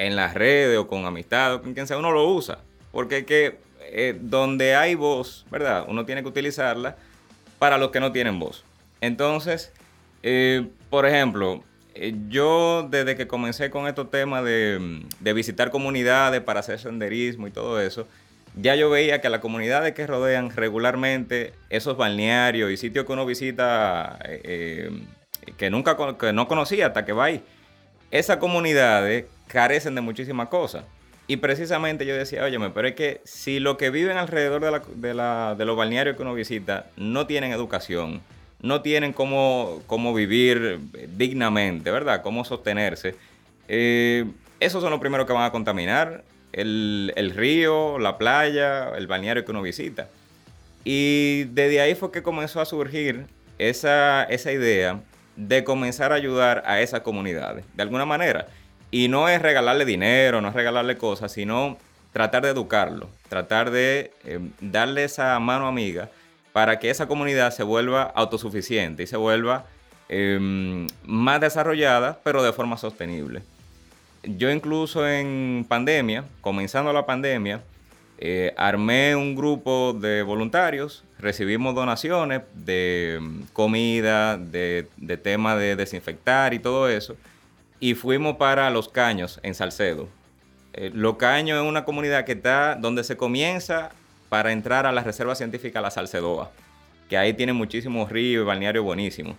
en 0.00 0.16
las 0.16 0.32
redes 0.32 0.78
o 0.78 0.88
con 0.88 1.04
amistad 1.04 1.54
o 1.54 1.62
con 1.62 1.74
quien 1.74 1.86
sea, 1.86 1.98
uno 1.98 2.10
lo 2.10 2.26
usa. 2.26 2.58
Porque 2.90 3.18
es 3.18 3.24
que 3.26 3.58
eh, 3.82 4.16
donde 4.18 4.74
hay 4.74 4.94
voz, 4.94 5.44
¿verdad? 5.50 5.84
Uno 5.88 6.06
tiene 6.06 6.22
que 6.22 6.28
utilizarla 6.28 6.96
para 7.58 7.76
los 7.76 7.90
que 7.90 8.00
no 8.00 8.10
tienen 8.10 8.38
voz. 8.38 8.64
Entonces, 9.02 9.72
eh, 10.22 10.66
por 10.88 11.04
ejemplo, 11.04 11.62
eh, 11.94 12.14
yo 12.28 12.88
desde 12.90 13.14
que 13.14 13.26
comencé 13.26 13.70
con 13.70 13.86
estos 13.86 14.10
temas 14.10 14.42
de, 14.42 15.02
de, 15.20 15.32
visitar 15.34 15.70
comunidades 15.70 16.40
para 16.40 16.60
hacer 16.60 16.78
senderismo 16.78 17.46
y 17.46 17.50
todo 17.50 17.78
eso, 17.78 18.08
ya 18.56 18.76
yo 18.76 18.88
veía 18.88 19.20
que 19.20 19.28
las 19.28 19.40
comunidades 19.40 19.92
que 19.92 20.06
rodean 20.06 20.48
regularmente 20.48 21.52
esos 21.68 21.98
balnearios 21.98 22.70
y 22.70 22.78
sitios 22.78 23.04
que 23.04 23.12
uno 23.12 23.26
visita 23.26 24.18
que 25.56 25.70
nunca 25.70 25.96
que 26.18 26.32
no 26.32 26.48
conocía 26.48 26.86
hasta 26.88 27.04
que 27.04 27.12
va 27.12 27.26
ahí, 27.26 27.44
esas 28.10 28.38
comunidades 28.38 29.26
carecen 29.50 29.94
de 29.94 30.00
muchísimas 30.00 30.48
cosas. 30.48 30.84
Y 31.26 31.36
precisamente 31.36 32.06
yo 32.06 32.16
decía, 32.16 32.44
oye, 32.44 32.58
pero 32.70 32.88
es 32.88 32.94
que 32.94 33.20
si 33.24 33.60
los 33.60 33.76
que 33.76 33.90
viven 33.90 34.16
alrededor 34.16 34.60
de, 34.60 35.14
la, 35.14 35.54
de, 35.54 35.64
los 35.64 35.76
balnearios 35.76 36.16
que 36.16 36.22
uno 36.22 36.34
visita 36.34 36.86
no 36.96 37.26
tienen 37.26 37.52
educación, 37.52 38.20
no 38.60 38.82
tienen 38.82 39.12
cómo, 39.12 39.80
cómo 39.86 40.12
vivir 40.12 40.80
dignamente, 41.16 41.90
¿verdad? 41.90 42.22
Cómo 42.22 42.44
sostenerse, 42.44 43.14
eh, 43.68 44.24
esos 44.58 44.82
son 44.82 44.90
los 44.90 45.00
primeros 45.00 45.26
que 45.26 45.32
van 45.32 45.44
a 45.44 45.52
contaminar 45.52 46.24
el, 46.52 47.12
el, 47.14 47.30
río, 47.30 47.98
la 47.98 48.18
playa, 48.18 48.90
el 48.96 49.06
balneario 49.06 49.44
que 49.44 49.52
uno 49.52 49.62
visita. 49.62 50.08
Y 50.84 51.44
desde 51.44 51.80
ahí 51.80 51.94
fue 51.94 52.10
que 52.10 52.22
comenzó 52.22 52.60
a 52.60 52.64
surgir 52.64 53.26
esa, 53.58 54.24
esa 54.24 54.50
idea 54.50 55.00
de 55.36 55.64
comenzar 55.64 56.12
a 56.12 56.16
ayudar 56.16 56.64
a 56.66 56.80
esas 56.80 57.00
comunidades, 57.00 57.64
de 57.74 57.82
alguna 57.82 58.04
manera. 58.04 58.48
Y 58.90 59.08
no 59.08 59.28
es 59.28 59.40
regalarle 59.40 59.84
dinero, 59.84 60.40
no 60.40 60.48
es 60.48 60.54
regalarle 60.54 60.96
cosas, 60.96 61.32
sino 61.32 61.76
tratar 62.12 62.42
de 62.42 62.50
educarlo, 62.50 63.08
tratar 63.28 63.70
de 63.70 64.12
eh, 64.24 64.40
darle 64.60 65.04
esa 65.04 65.38
mano 65.38 65.66
amiga 65.66 66.08
para 66.52 66.78
que 66.80 66.90
esa 66.90 67.06
comunidad 67.06 67.52
se 67.52 67.62
vuelva 67.62 68.02
autosuficiente 68.02 69.04
y 69.04 69.06
se 69.06 69.16
vuelva 69.16 69.66
em, 70.08 70.88
más 71.04 71.40
desarrollada, 71.40 72.18
pero 72.24 72.42
de 72.42 72.52
forma 72.52 72.76
sostenible. 72.76 73.42
Yo 74.24 74.50
incluso 74.50 75.08
en 75.08 75.64
pandemia, 75.68 76.24
comenzando 76.40 76.92
la 76.92 77.06
pandemia, 77.06 77.62
eh, 78.18 78.52
armé 78.56 79.14
un 79.14 79.36
grupo 79.36 79.96
de 79.98 80.22
voluntarios, 80.22 81.04
recibimos 81.20 81.76
donaciones 81.76 82.42
de 82.54 83.14
em, 83.18 83.46
comida, 83.52 84.36
de, 84.36 84.88
de 84.96 85.16
tema 85.16 85.54
de 85.54 85.76
desinfectar 85.76 86.52
y 86.52 86.58
todo 86.58 86.88
eso 86.88 87.16
y 87.80 87.94
fuimos 87.94 88.36
para 88.36 88.70
Los 88.70 88.88
Caños, 88.88 89.40
en 89.42 89.54
Salcedo. 89.54 90.08
Eh, 90.74 90.90
Los 90.94 91.16
Caños 91.16 91.60
es 91.60 91.68
una 91.68 91.84
comunidad 91.84 92.24
que 92.24 92.32
está 92.32 92.76
donde 92.76 93.02
se 93.02 93.16
comienza 93.16 93.90
para 94.28 94.52
entrar 94.52 94.86
a 94.86 94.92
la 94.92 95.02
Reserva 95.02 95.34
Científica 95.34 95.80
La 95.80 95.90
Salcedoa, 95.90 96.50
que 97.08 97.16
ahí 97.16 97.32
tiene 97.32 97.52
muchísimos 97.52 98.12
ríos 98.12 98.42
y 98.42 98.46
balnearios 98.46 98.84
buenísimos. 98.84 99.34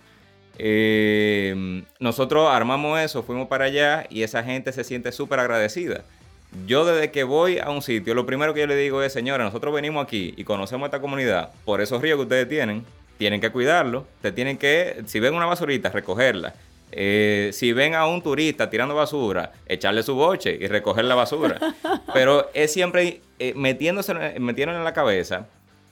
Eh, 0.58 1.82
nosotros 1.98 2.50
armamos 2.50 3.00
eso, 3.00 3.22
fuimos 3.22 3.48
para 3.48 3.66
allá 3.66 4.06
y 4.10 4.22
esa 4.22 4.42
gente 4.42 4.72
se 4.72 4.84
siente 4.84 5.12
súper 5.12 5.40
agradecida. 5.40 6.02
Yo 6.66 6.84
desde 6.84 7.10
que 7.10 7.24
voy 7.24 7.58
a 7.58 7.70
un 7.70 7.80
sitio, 7.80 8.14
lo 8.14 8.26
primero 8.26 8.52
que 8.52 8.60
yo 8.60 8.66
le 8.66 8.76
digo 8.76 9.02
es, 9.02 9.12
señores, 9.12 9.46
nosotros 9.46 9.72
venimos 9.72 10.04
aquí 10.04 10.34
y 10.36 10.44
conocemos 10.44 10.86
esta 10.86 11.00
comunidad 11.00 11.50
por 11.64 11.80
esos 11.80 12.02
ríos 12.02 12.18
que 12.18 12.24
ustedes 12.24 12.48
tienen, 12.48 12.84
tienen 13.16 13.40
que 13.40 13.50
cuidarlo, 13.50 14.06
ustedes 14.16 14.34
tienen 14.34 14.58
que, 14.58 15.02
si 15.06 15.18
ven 15.18 15.32
una 15.32 15.46
basurita, 15.46 15.88
recogerla. 15.88 16.54
Eh, 16.94 17.50
si 17.54 17.72
ven 17.72 17.94
a 17.94 18.06
un 18.06 18.22
turista 18.22 18.68
tirando 18.68 18.94
basura, 18.94 19.52
echarle 19.66 20.02
su 20.02 20.14
boche 20.14 20.56
y 20.60 20.66
recoger 20.66 21.06
la 21.06 21.14
basura. 21.14 21.58
Pero 22.14 22.50
es 22.52 22.72
siempre 22.72 23.22
eh, 23.38 23.54
metiéndose, 23.56 24.14
metiéndose 24.38 24.78
en 24.78 24.84
la 24.84 24.92
cabeza 24.92 25.46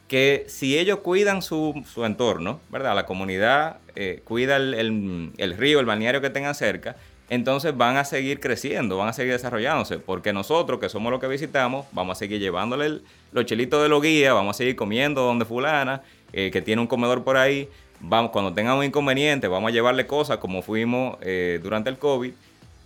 que 0.08 0.44
si 0.48 0.78
ellos 0.78 0.98
cuidan 0.98 1.40
su, 1.40 1.84
entorno, 2.04 2.60
¿verdad? 2.68 2.94
La 2.94 3.06
comunidad 3.06 3.78
eh, 3.94 4.20
cuida 4.24 4.56
el, 4.56 5.54
río, 5.56 5.80
el 5.80 5.86
balneario 5.86 6.20
que 6.20 6.30
tengan 6.30 6.54
cerca, 6.54 6.96
entonces 7.28 7.76
van 7.76 7.96
a 7.96 8.04
seguir 8.04 8.40
creciendo, 8.40 8.96
van 8.96 9.08
a 9.08 9.12
seguir 9.12 9.32
desarrollándose, 9.32 10.00
porque 10.00 10.32
nosotros, 10.32 10.80
que 10.80 10.88
somos 10.88 11.12
los 11.12 11.20
que 11.20 11.28
visitamos, 11.28 11.86
vamos 11.92 12.16
a 12.16 12.18
seguir 12.18 12.40
llevándole 12.40 13.02
los 13.30 13.46
chelitos 13.46 13.84
de 13.84 13.88
los 13.88 14.02
guías, 14.02 14.34
vamos 14.34 14.56
a 14.56 14.58
seguir 14.58 14.74
comiendo 14.74 15.22
donde 15.22 15.44
fulana, 15.44 16.02
que 16.32 16.62
tiene 16.62 16.82
un 16.82 16.88
comedor 16.88 17.22
por 17.22 17.36
ahí, 17.36 17.68
vamos, 18.00 18.30
cuando 18.32 18.52
tengan 18.52 18.76
un 18.76 18.84
inconveniente, 18.84 19.48
vamos 19.48 19.68
a 19.70 19.72
llevarle 19.72 20.06
cosas 20.06 20.38
como 20.38 20.62
fuimos 20.62 21.18
eh, 21.20 21.60
durante 21.62 21.90
el 21.90 21.98
COVID 21.98 22.32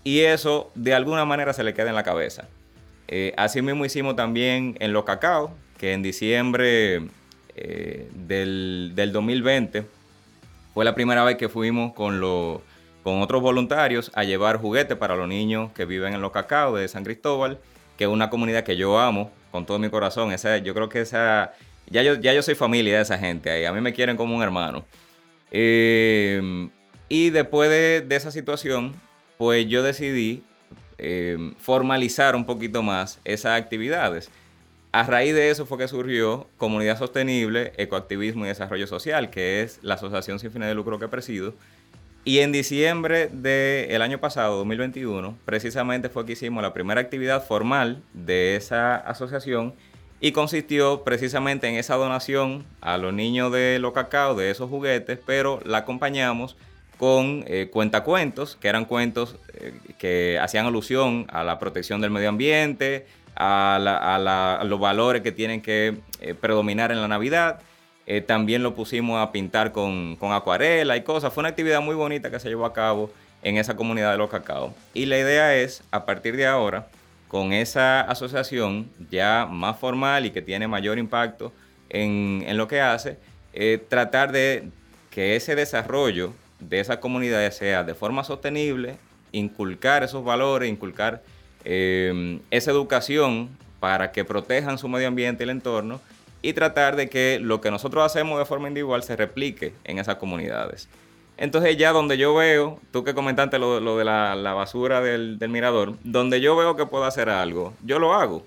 y 0.05 0.21
eso 0.21 0.71
de 0.75 0.95
alguna 0.95 1.25
manera 1.25 1.53
se 1.53 1.65
le 1.65 1.73
queda 1.75 1.89
en 1.89 1.95
la 1.95 2.03
cabeza. 2.03 2.49
Eh, 3.09 3.33
así 3.37 3.63
mismo 3.63 3.85
hicimos 3.85 4.17
también 4.17 4.77
en 4.81 4.93
los 4.93 5.05
cacao, 5.05 5.55
que 5.79 5.93
en 5.93 6.03
diciembre 6.03 7.03
eh, 7.57 8.11
del, 8.15 8.93
2020 9.13 9.87
fue 10.73 10.85
la 10.85 10.95
primera 10.95 11.25
vez 11.25 11.37
que 11.37 11.49
fuimos 11.49 11.95
con, 11.95 12.21
con 13.03 13.23
otros 13.23 13.43
voluntarios 13.43 14.11
a 14.15 14.25
llevar 14.25 14.59
juguetes 14.59 14.97
para 14.97 15.17
los 15.17 15.29
niños 15.29 15.71
que 15.73 15.85
viven 15.85 16.15
en 16.15 16.21
los 16.21 16.33
cacao 16.33 16.77
de 16.77 16.89
San 16.89 17.05
Cristóbal, 17.05 17.59
que 17.97 18.05
es 18.05 18.11
una 18.11 18.31
comunidad 18.31 18.65
que 18.65 18.77
yo 18.77 18.99
amo 18.99 19.31
con 19.51 19.67
todo 19.67 19.79
mi 19.79 19.89
corazón. 19.89 20.33
Esa, 20.33 20.59
yo 20.59 20.75
creo 20.75 20.89
que 20.89 21.01
esa, 21.01 21.53
ya 21.89 22.03
yo, 22.03 22.15
ya 22.15 22.33
yo 22.33 22.43
soy 22.43 22.55
familia 22.55 22.97
de 22.97 23.03
esa 23.03 23.19
gente 23.19 23.51
ahí, 23.51 23.65
a 23.65 23.73
mí 23.73 23.81
me 23.81 23.93
quieren 23.93 24.17
como 24.17 24.35
un 24.35 24.43
hermano. 24.43 24.85
Em, 25.57 26.71
y 27.09 27.31
después 27.31 27.71
de, 27.71 28.05
esa 28.11 28.33
situación, 28.33 28.93
pues 29.39 29.69
yo 29.69 29.85
decidí 29.85 30.43
em, 30.99 31.55
formalizar 31.59 32.35
un 32.35 32.45
poquito 32.45 32.83
más 32.83 33.21
esas 33.25 33.61
actividades. 33.61 34.31
a 34.91 35.03
raíz 35.05 35.35
de 35.35 35.51
eso 35.51 35.67
fue 35.67 35.79
que 35.79 35.89
surgió 35.89 36.49
Comunidad 36.57 36.99
Sostenible, 36.99 37.73
Ecoactivismo 37.77 38.45
y 38.45 38.49
Desarrollo 38.49 38.87
Social, 38.87 39.31
que 39.31 39.63
es 39.63 39.79
la 39.83 39.95
asociación 39.95 40.39
sin 40.39 40.51
fines 40.53 40.69
de 40.69 40.75
lucro 40.75 40.99
que 40.99 41.09
presido. 41.09 41.55
Y 42.25 42.41
en 42.41 42.53
diciembre 42.53 43.29
del 43.29 44.03
año 44.03 44.19
pasado, 44.19 44.57
2021, 44.59 45.37
precisamente 45.45 46.09
fue 46.09 46.27
que 46.27 46.33
hicimos 46.33 46.63
la 46.63 46.73
primera 46.73 47.01
actividad 47.01 47.45
formal 47.45 48.03
de 48.13 48.57
esa 48.57 48.97
asociación 48.97 49.75
y 50.25 50.33
consistió 50.33 51.03
precisamente 51.05 51.69
en 51.69 51.75
esa 51.75 51.97
donación 51.97 52.65
a 52.81 52.97
los 52.97 53.13
niños 53.13 53.53
de 53.53 53.79
los 53.79 53.93
cacao, 53.93 54.35
de 54.35 54.51
esos 54.51 54.71
juguetes, 54.71 55.19
pero 55.27 55.61
la 55.67 55.77
acompañamos 55.77 56.57
con 56.97 57.45
eh, 57.47 57.69
cuentacuentos, 57.71 58.57
que 58.57 58.69
eran 58.69 58.87
cuentos 58.87 59.37
eh, 59.53 59.75
que 59.99 60.39
hacían 60.41 60.65
alusión 60.65 61.27
a 61.29 61.45
la 61.45 61.59
protección 61.59 62.01
del 62.01 62.11
medio 62.11 62.31
ambiente, 62.31 63.07
a, 63.37 64.63
los 64.65 64.81
valores 64.81 65.21
que 65.21 65.31
tienen 65.31 65.61
que 65.61 65.99
eh, 66.23 66.33
predominar 66.33 66.91
en 66.91 67.03
la 67.03 67.09
Navidad. 67.09 67.61
También 68.27 68.63
lo 68.63 68.75
pusimos 68.75 69.21
a 69.21 69.31
pintar 69.31 69.73
con, 69.73 70.17
acuarela 70.23 70.97
y 70.97 71.03
cosas. 71.03 71.35
Fue 71.35 71.43
una 71.43 71.51
actividad 71.51 71.83
muy 71.83 71.95
bonita 71.95 72.31
que 72.31 72.41
se 72.41 72.49
llevó 72.49 72.65
a 72.65 72.73
cabo 72.73 73.11
en 73.43 73.59
esa 73.59 73.77
comunidad 73.77 74.13
de 74.13 74.17
los 74.17 74.31
cacao. 74.31 74.75
Y 74.95 75.05
la 75.05 75.19
idea 75.19 75.55
es, 75.55 75.83
a 75.91 76.07
partir 76.07 76.35
de 76.39 76.47
ahora, 76.47 76.87
con 77.29 77.53
esa 77.53 78.01
asociación 78.03 78.91
ya 79.11 79.47
más 79.51 79.79
formal 79.79 80.27
y 80.27 80.31
que 80.31 80.43
tiene 80.43 80.69
mayor 80.69 80.99
impacto 80.99 81.53
en, 81.91 82.45
lo 82.57 82.69
que 82.69 82.81
hace, 82.81 83.19
eh, 83.53 83.85
tratar 83.89 84.33
de 84.33 84.69
que 85.11 85.37
ese 85.37 85.55
desarrollo 85.55 86.33
de 86.61 86.81
esa 86.81 87.01
comunidad 87.01 87.51
sea 87.51 87.85
de 87.85 87.95
forma 87.95 88.25
sostenible, 88.25 88.97
inculcar 89.33 90.03
esos 90.03 90.25
valores, 90.25 90.69
inculcar 90.69 91.23
Em, 91.65 92.41
esa 92.51 92.71
educación 92.71 93.49
para 93.81 94.13
que 94.13 94.25
protejan 94.25 94.77
su 94.77 94.87
medio 94.87 95.09
ambiente 95.09 95.43
y 95.43 95.45
el 95.45 95.51
entorno 95.51 96.01
y 96.43 96.53
tratar 96.53 96.95
de 96.95 97.09
que 97.09 97.39
lo 97.41 97.63
que 97.63 97.71
nosotros 97.71 98.05
hacemos 98.05 98.39
de 98.39 98.45
forma 98.45 98.69
individual 98.69 99.03
se 99.03 99.17
replique 99.17 99.73
en 99.85 99.99
esas 99.99 100.17
comunidades. 100.17 100.89
Entonces 101.37 101.77
ya 101.77 101.93
donde 101.93 102.17
yo 102.17 102.35
veo, 102.35 102.79
tú 102.93 103.03
que 103.03 103.15
comentaste 103.15 103.59
lo, 103.59 103.97
de 103.97 104.05
la, 104.05 104.53
basura 104.55 105.01
del, 105.01 105.39
mirador, 105.49 105.95
donde 106.05 106.41
yo 106.41 106.57
veo 106.57 106.77
que 106.77 106.87
puedo 106.87 107.05
hacer 107.05 107.29
algo, 107.29 107.75
yo 107.85 107.99
lo 107.99 108.15
hago. 108.15 108.45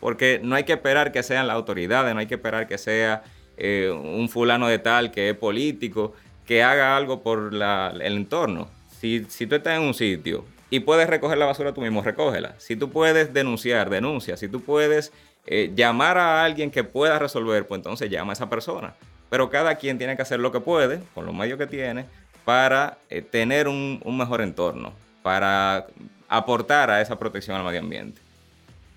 Porque 0.00 0.40
no 0.42 0.56
hay 0.56 0.64
que 0.64 0.72
esperar 0.72 1.12
que 1.12 1.22
sean 1.22 1.46
las 1.46 1.56
autoridades, 1.56 2.14
no 2.14 2.20
hay 2.20 2.26
que 2.26 2.34
esperar 2.34 2.66
que 2.66 2.78
sea 2.78 3.22
eh, 3.56 3.90
un 3.90 4.28
fulano 4.28 4.66
de 4.66 4.78
tal 4.78 5.12
que 5.12 5.30
es 5.30 5.36
político, 5.36 6.14
que 6.46 6.62
haga 6.62 6.96
algo 6.96 7.22
por 7.22 7.52
el 7.52 8.16
entorno. 8.16 8.68
Si, 8.98 9.20
tú 9.20 9.54
estás 9.54 9.76
en 9.78 9.82
un 9.82 9.94
sitio 9.94 10.44
y 10.70 10.80
puedes 10.80 11.08
recoger 11.08 11.36
la 11.36 11.46
basura 11.46 11.74
tú 11.74 11.80
mismo, 11.82 12.02
recógela. 12.02 12.54
Si 12.58 12.76
tú 12.76 12.90
puedes 12.90 13.32
denunciar, 13.34 13.90
denuncia. 13.90 14.36
Si 14.36 14.48
tú 14.48 14.62
puedes 14.62 15.12
eh, 15.46 15.72
llamar 15.74 16.18
a 16.18 16.44
alguien 16.44 16.70
que 16.70 16.82
pueda 16.82 17.18
resolver, 17.18 17.66
pues 17.66 17.78
entonces 17.80 18.10
llama 18.10 18.32
a 18.32 18.34
esa 18.34 18.48
persona. 18.48 18.94
Pero 19.28 19.50
cada 19.50 19.76
quien 19.76 19.98
tiene 19.98 20.16
que 20.16 20.22
hacer 20.22 20.40
lo 20.40 20.52
que 20.52 20.60
puede, 20.60 21.00
con 21.14 21.26
los 21.26 21.34
medios 21.34 21.58
que 21.58 21.66
tiene, 21.66 22.06
para 22.44 22.98
eh, 23.08 23.22
tener 23.22 23.68
un, 23.68 24.00
mejor 24.04 24.40
entorno, 24.40 24.92
para 25.22 25.86
aportar 26.28 26.90
a 26.90 27.00
esa 27.00 27.18
protección 27.18 27.56
al 27.56 27.64
medio 27.64 27.80
ambiente. 27.80 28.20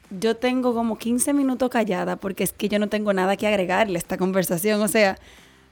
Yo 0.09 0.35
tengo 0.35 0.73
como 0.73 0.97
15 0.97 1.33
minutos 1.33 1.69
callada 1.69 2.15
porque 2.15 2.43
es 2.43 2.53
que 2.53 2.69
yo 2.69 2.79
no 2.79 2.89
tengo 2.89 3.11
nada 3.13 3.37
que 3.37 3.47
agregarle 3.47 3.97
a 3.97 3.99
esta 3.99 4.17
conversación. 4.17 4.81
O 4.81 4.87
sea, 4.87 5.17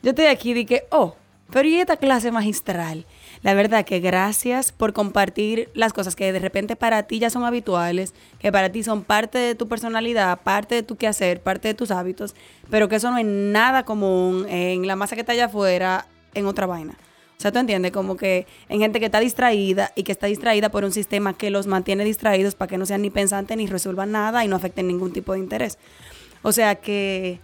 yo 0.01 0.09
estoy 0.09 0.25
aquí 0.25 0.51
y 0.51 0.53
dije, 0.53 0.83
oh, 0.89 1.15
pero 1.51 1.67
¿y 1.67 1.79
esta 1.79 1.97
clase 1.97 2.31
magistral? 2.31 3.05
La 3.43 3.53
verdad 3.53 3.85
que 3.85 3.99
gracias 3.99 4.71
por 4.71 4.91
compartir 4.91 5.69
las 5.75 5.93
cosas 5.93 6.15
que 6.15 6.33
de 6.33 6.39
repente 6.39 6.75
para 6.75 7.03
ti 7.03 7.19
ya 7.19 7.29
son 7.29 7.45
habituales, 7.45 8.13
que 8.39 8.51
para 8.51 8.71
ti 8.71 8.83
son 8.83 9.03
parte 9.03 9.37
de 9.37 9.53
tu 9.53 9.67
personalidad, 9.67 10.41
parte 10.41 10.75
de 10.75 10.83
tu 10.83 10.95
quehacer, 10.95 11.41
parte 11.41 11.67
de 11.67 11.73
tus 11.75 11.91
hábitos, 11.91 12.33
pero 12.71 12.89
que 12.89 12.95
eso 12.95 13.11
no 13.11 13.19
es 13.19 13.25
nada 13.25 13.85
común 13.85 14.47
en 14.49 14.87
la 14.87 14.95
masa 14.95 15.15
que 15.15 15.21
está 15.21 15.33
allá 15.33 15.45
afuera, 15.45 16.07
en 16.33 16.47
otra 16.47 16.65
vaina. 16.65 16.95
O 17.43 17.45
sea, 17.45 17.51
tú 17.51 17.59
entiendes, 17.59 17.91
como 17.91 18.15
que 18.15 18.47
en 18.69 18.79
gente 18.79 19.01
que 19.01 19.07
está 19.07 19.19
distraída 19.19 19.91
y 19.97 20.03
que 20.03 20.13
está 20.13 20.27
distraída 20.27 20.69
por 20.69 20.85
un 20.85 20.93
sistema 20.93 21.33
que 21.33 21.49
los 21.49 21.67
mantiene 21.67 22.05
distraídos 22.05 22.55
para 22.55 22.69
que 22.69 22.77
no 22.77 22.85
sean 22.85 23.01
ni 23.01 23.09
pensantes 23.09 23.57
ni 23.57 23.67
resuelvan 23.67 24.13
nada 24.13 24.45
y 24.45 24.47
no 24.47 24.55
afecten 24.55 24.87
ningún 24.87 25.11
tipo 25.11 25.33
de 25.33 25.39
interés. 25.39 25.77
O 26.41 26.53
sea 26.53 26.75
que 26.75 27.41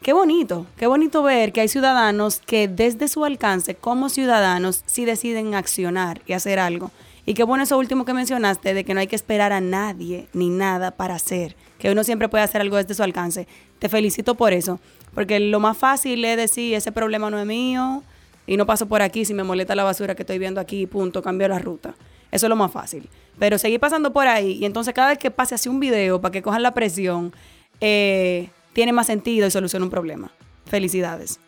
Qué 0.00 0.14
bonito, 0.14 0.66
qué 0.78 0.86
bonito 0.86 1.22
ver 1.22 1.52
que 1.52 1.60
hay 1.60 1.68
ciudadanos 1.68 2.40
que 2.40 2.68
desde 2.68 3.06
su 3.08 3.26
alcance 3.26 3.74
como 3.74 4.08
ciudadanos 4.08 4.82
sí 4.86 5.04
deciden 5.04 5.54
accionar 5.54 6.22
y 6.26 6.32
hacer 6.32 6.58
algo. 6.58 6.90
Y 7.26 7.34
qué 7.34 7.42
bueno 7.42 7.64
eso 7.64 7.76
último 7.76 8.06
que 8.06 8.14
mencionaste 8.14 8.72
de 8.72 8.84
que 8.84 8.94
no 8.94 9.00
hay 9.00 9.08
que 9.08 9.16
esperar 9.16 9.52
a 9.52 9.60
nadie 9.60 10.28
ni 10.32 10.48
nada 10.48 10.90
para 10.90 11.16
hacer, 11.16 11.54
que 11.78 11.90
uno 11.90 12.02
siempre 12.02 12.30
puede 12.30 12.44
hacer 12.44 12.62
algo 12.62 12.76
desde 12.78 12.94
su 12.94 13.02
alcance. 13.02 13.46
Te 13.78 13.90
felicito 13.90 14.36
por 14.36 14.54
eso, 14.54 14.80
porque 15.14 15.38
lo 15.38 15.60
más 15.60 15.76
fácil 15.76 16.24
es 16.24 16.38
decir, 16.38 16.74
ese 16.74 16.92
problema 16.92 17.30
no 17.30 17.38
es 17.38 17.46
mío 17.46 18.02
y 18.46 18.56
no 18.56 18.66
paso 18.66 18.86
por 18.86 19.02
aquí 19.02 19.24
si 19.24 19.34
me 19.34 19.42
molesta 19.42 19.74
la 19.74 19.84
basura 19.84 20.14
que 20.14 20.22
estoy 20.22 20.38
viendo 20.38 20.60
aquí, 20.60 20.86
punto, 20.86 21.22
cambio 21.22 21.48
la 21.48 21.58
ruta. 21.58 21.94
Eso 22.30 22.46
es 22.46 22.50
lo 22.50 22.56
más 22.56 22.72
fácil. 22.72 23.08
Pero 23.38 23.58
seguir 23.58 23.80
pasando 23.80 24.12
por 24.12 24.26
ahí 24.26 24.52
y 24.52 24.64
entonces 24.64 24.92
cada 24.94 25.08
vez 25.08 25.18
que 25.18 25.30
pase 25.30 25.54
así 25.54 25.68
un 25.68 25.80
video 25.80 26.20
para 26.20 26.32
que 26.32 26.42
cojan 26.42 26.62
la 26.62 26.72
presión, 26.72 27.32
eh, 27.80 28.50
tiene 28.72 28.92
más 28.92 29.06
sentido 29.06 29.46
y 29.46 29.50
soluciona 29.50 29.84
un 29.84 29.90
problema. 29.90 30.30
Felicidades. 30.66 31.38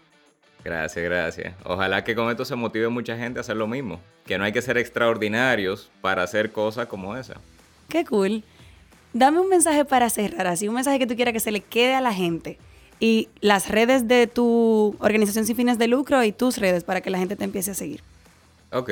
Gracias, 0.65 1.05
gracias. 1.05 1.55
Ojalá 1.65 2.03
que 2.03 2.15
con 2.15 2.31
esto 2.31 2.45
se 2.45 2.57
motive 2.57 2.89
mucha 2.89 3.17
gente 3.17 3.39
a 3.39 3.43
hacer 3.43 3.57
lo 3.57 3.67
mismo. 3.67 4.01
Que 4.25 4.37
no 4.37 4.45
hay 4.45 4.53
que 4.53 4.63
ser 4.63 4.79
extraordinarios 4.79 5.91
para 6.01 6.23
hacer 6.25 6.51
cosas 6.51 6.87
como 6.87 7.17
esa. 7.17 7.35
Qué 7.89 8.05
cool. 8.05 8.43
Dame 9.13 9.41
un 9.41 9.49
mensaje 9.49 9.85
para 9.85 10.11
cerrar, 10.11 10.47
así 10.47 10.69
un 10.69 10.75
mensaje 10.75 10.99
que 10.99 11.07
tú 11.07 11.15
quieras 11.15 11.33
que 11.33 11.41
se 11.41 11.53
le 11.53 11.61
quede 11.61 11.95
a 11.95 12.01
la 12.01 12.13
gente. 12.13 12.59
Y 12.99 13.29
las 13.41 13.69
redes 13.69 14.09
de 14.09 14.27
tu 14.27 14.97
organización 15.01 15.45
sin 15.45 15.57
fines 15.57 15.79
de 15.79 15.89
lucro 15.89 16.23
y 16.25 16.33
tus 16.33 16.59
redes 16.59 16.85
para 16.85 17.01
que 17.01 17.11
la 17.11 17.19
gente 17.19 17.37
te 17.37 17.45
empiece 17.45 17.73
a 17.73 17.75
seguir. 17.75 18.01
Ok. 18.73 18.91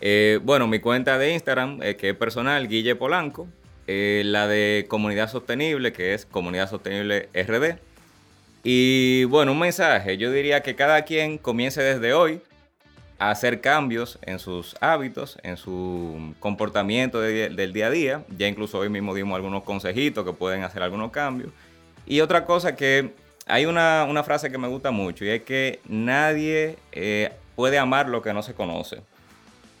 Eh, 0.00 0.38
bueno, 0.42 0.66
mi 0.66 0.80
cuenta 0.80 1.18
de 1.18 1.32
Instagram, 1.32 1.82
eh, 1.82 1.96
que 1.96 2.10
es 2.10 2.16
personal, 2.16 2.68
Guille 2.68 2.94
Polanco. 2.94 3.48
Eh, 3.86 4.22
la 4.24 4.46
de 4.46 4.86
Comunidad 4.88 5.30
Sostenible, 5.30 5.92
que 5.92 6.14
es 6.14 6.24
Comunidad 6.24 6.70
Sostenible 6.70 7.28
RD. 7.34 7.78
Y 8.62 9.24
bueno, 9.24 9.52
un 9.52 9.58
mensaje, 9.58 10.16
yo 10.16 10.32
diría 10.32 10.62
que 10.62 10.74
cada 10.74 11.02
quien 11.02 11.36
comience 11.36 11.82
desde 11.82 12.14
hoy 12.14 12.40
a 13.18 13.30
hacer 13.30 13.60
cambios 13.60 14.18
en 14.22 14.38
sus 14.38 14.74
hábitos, 14.80 15.38
en 15.42 15.58
su 15.58 16.34
comportamiento 16.40 17.20
del 17.20 17.72
día 17.74 17.88
a 17.88 17.90
día. 17.90 18.24
Ya 18.36 18.48
incluso 18.48 18.78
hoy 18.78 18.88
mismo 18.88 19.14
dimos 19.14 19.36
algunos 19.36 19.64
consejitos 19.64 20.24
que 20.24 20.32
pueden 20.32 20.62
hacer 20.62 20.82
algunos 20.82 21.10
cambios. 21.10 21.50
Y 22.06 22.20
otra 22.20 22.46
cosa 22.46 22.74
que 22.74 23.12
hay 23.46 23.66
una, 23.66 24.22
frase 24.24 24.50
que 24.50 24.58
me 24.58 24.68
gusta 24.68 24.90
mucho 24.90 25.24
y 25.24 25.30
es 25.30 25.42
que 25.42 25.80
nadie 25.86 26.76
eh, 26.92 27.32
puede 27.56 27.78
amar 27.78 28.08
lo 28.08 28.22
que 28.22 28.32
no 28.32 28.42
se 28.42 28.54
conoce. 28.54 29.02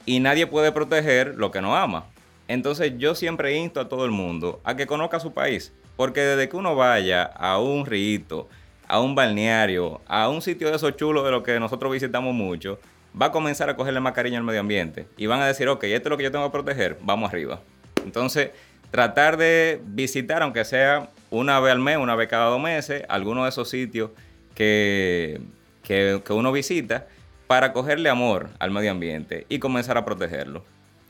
Y 0.06 0.20
nadie 0.20 0.46
puede 0.46 0.70
proteger 0.70 1.34
lo 1.36 1.50
que 1.50 1.62
no 1.62 1.76
ama. 1.76 2.04
Entonces 2.46 2.92
yo 2.98 3.14
siempre 3.14 3.56
insto 3.56 3.80
a 3.80 3.88
todo 3.88 4.04
el 4.04 4.10
mundo 4.10 4.60
a 4.64 4.76
que 4.76 4.86
conozca 4.86 5.18
su 5.18 5.32
país, 5.32 5.72
porque 5.96 6.20
desde 6.20 6.48
que 6.48 6.56
uno 6.56 6.76
vaya 6.76 7.22
a 7.24 7.58
un 7.58 7.86
rito, 7.86 8.48
a 8.86 9.00
un 9.00 9.14
balneario, 9.14 10.02
a 10.06 10.28
un 10.28 10.42
sitio 10.42 10.68
de 10.68 10.76
esos 10.76 10.94
chulos 10.96 11.24
de 11.24 11.30
los 11.30 11.42
que 11.42 11.58
nosotros 11.58 11.90
visitamos 11.90 12.34
mucho, 12.34 12.78
va 13.20 13.26
a 13.26 13.32
comenzar 13.32 13.70
a 13.70 13.76
cogerle 13.76 14.00
más 14.00 14.12
cariño 14.12 14.36
al 14.36 14.44
medio 14.44 14.60
ambiente 14.60 15.06
y 15.16 15.26
van 15.26 15.40
a 15.40 15.46
decir, 15.46 15.68
ok, 15.68 15.84
esto 15.84 16.08
es 16.08 16.10
lo 16.10 16.16
que 16.18 16.24
yo 16.24 16.30
tengo 16.30 16.44
que 16.44 16.52
proteger, 16.52 16.98
vamos 17.00 17.30
arriba. 17.30 17.60
Entonces, 18.04 18.50
tratar 18.90 19.38
de 19.38 19.80
visitar, 19.86 20.42
aunque 20.42 20.66
sea 20.66 21.08
una 21.40 21.60
vez 21.60 21.72
al 21.72 21.80
mes, 21.80 21.96
una 21.96 22.14
vez 22.14 22.28
cada 22.28 22.46
dos 22.46 22.60
meses, 22.60 23.04
algunos 23.08 23.44
de 23.44 23.50
esos 23.50 23.68
sitios 23.68 24.10
que, 24.54 25.40
que, 25.82 26.22
que 26.24 26.32
uno 26.32 26.52
visita 26.52 27.06
para 27.46 27.72
cogerle 27.72 28.08
amor 28.08 28.50
al 28.58 28.70
medio 28.70 28.90
ambiente 28.90 29.46
y 29.48 29.58
comenzar 29.58 29.98
a 29.98 30.04
protegerlo. 30.04 30.64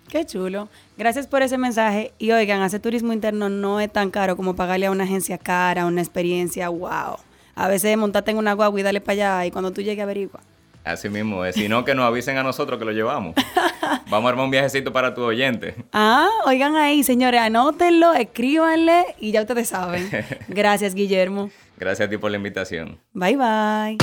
Qué 0.09 0.25
chulo. 0.27 0.69
Gracias 0.97 1.27
por 1.27 1.43
ese 1.43 1.59
mensaje. 1.59 2.13
Y 2.19 2.31
oigan, 2.33 2.63
hacer 2.63 2.81
turismo 2.81 3.13
interno 3.13 3.49
no 3.49 3.81
es 3.81 3.93
tan 3.93 4.11
caro 4.11 4.37
como 4.37 4.55
pagarle 4.55 4.87
a 4.87 4.91
una 4.91 5.05
agencia 5.05 5.39
cara, 5.39 5.87
una 5.87 6.01
experiencia, 6.01 6.69
wow. 6.69 7.17
A 7.55 7.69
veces 7.69 7.97
montarte 7.97 8.31
en 8.31 8.37
una 8.37 8.53
guagua 8.53 8.81
y 8.81 8.83
dale 8.83 9.01
para 9.01 9.13
allá 9.13 9.47
y 9.47 9.51
cuando 9.51 9.73
tú 9.73 9.81
llegues 9.81 10.03
averigua. 10.03 10.41
Así 10.85 11.09
mismo 11.09 11.45
es. 11.45 11.55
Si 11.55 11.69
no, 11.69 11.85
que 11.85 11.95
nos 11.95 12.05
avisen 12.05 12.37
a 12.37 12.43
nosotros 12.43 12.79
que 12.79 12.85
lo 12.85 12.93
llevamos. 12.93 13.35
Vamos 14.15 14.29
a 14.29 14.31
armar 14.31 14.45
un 14.45 14.51
viajecito 14.53 14.93
para 14.93 15.13
tu 15.13 15.23
oyente. 15.23 15.75
Ah, 15.93 16.29
oigan 16.47 16.77
ahí, 16.77 17.03
señores, 17.03 17.41
anótenlo, 17.41 18.15
escríbanle 18.15 19.07
y 19.19 19.33
ya 19.33 19.41
ustedes 19.41 19.71
saben. 19.71 20.09
Gracias, 20.49 20.95
Guillermo. 20.95 21.51
Gracias 21.77 22.07
a 22.07 22.11
ti 22.11 22.17
por 22.17 22.31
la 22.31 22.37
invitación. 22.37 23.01
Bye, 23.13 23.37
bye. 23.37 23.99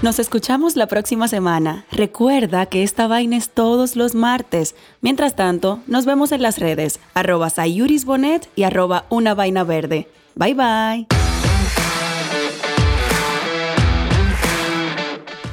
Nos 0.00 0.18
escuchamos 0.18 0.76
la 0.76 0.86
próxima 0.86 1.28
semana. 1.28 1.84
Recuerda 1.92 2.64
que 2.64 2.82
esta 2.82 3.06
vaina 3.06 3.36
es 3.36 3.50
todos 3.50 3.96
los 3.96 4.14
martes. 4.14 4.76
Mientras 5.02 5.36
tanto, 5.36 5.80
nos 5.86 6.06
vemos 6.06 6.32
en 6.32 6.40
las 6.40 6.58
redes, 6.58 7.00
arroba 7.12 7.50
sayurisbonet 7.50 8.48
y 8.56 8.62
arroba 8.62 9.04
una 9.10 9.34
vaina 9.34 9.62
verde. 9.62 10.08
Bye 10.36 10.54
bye. 10.54 11.25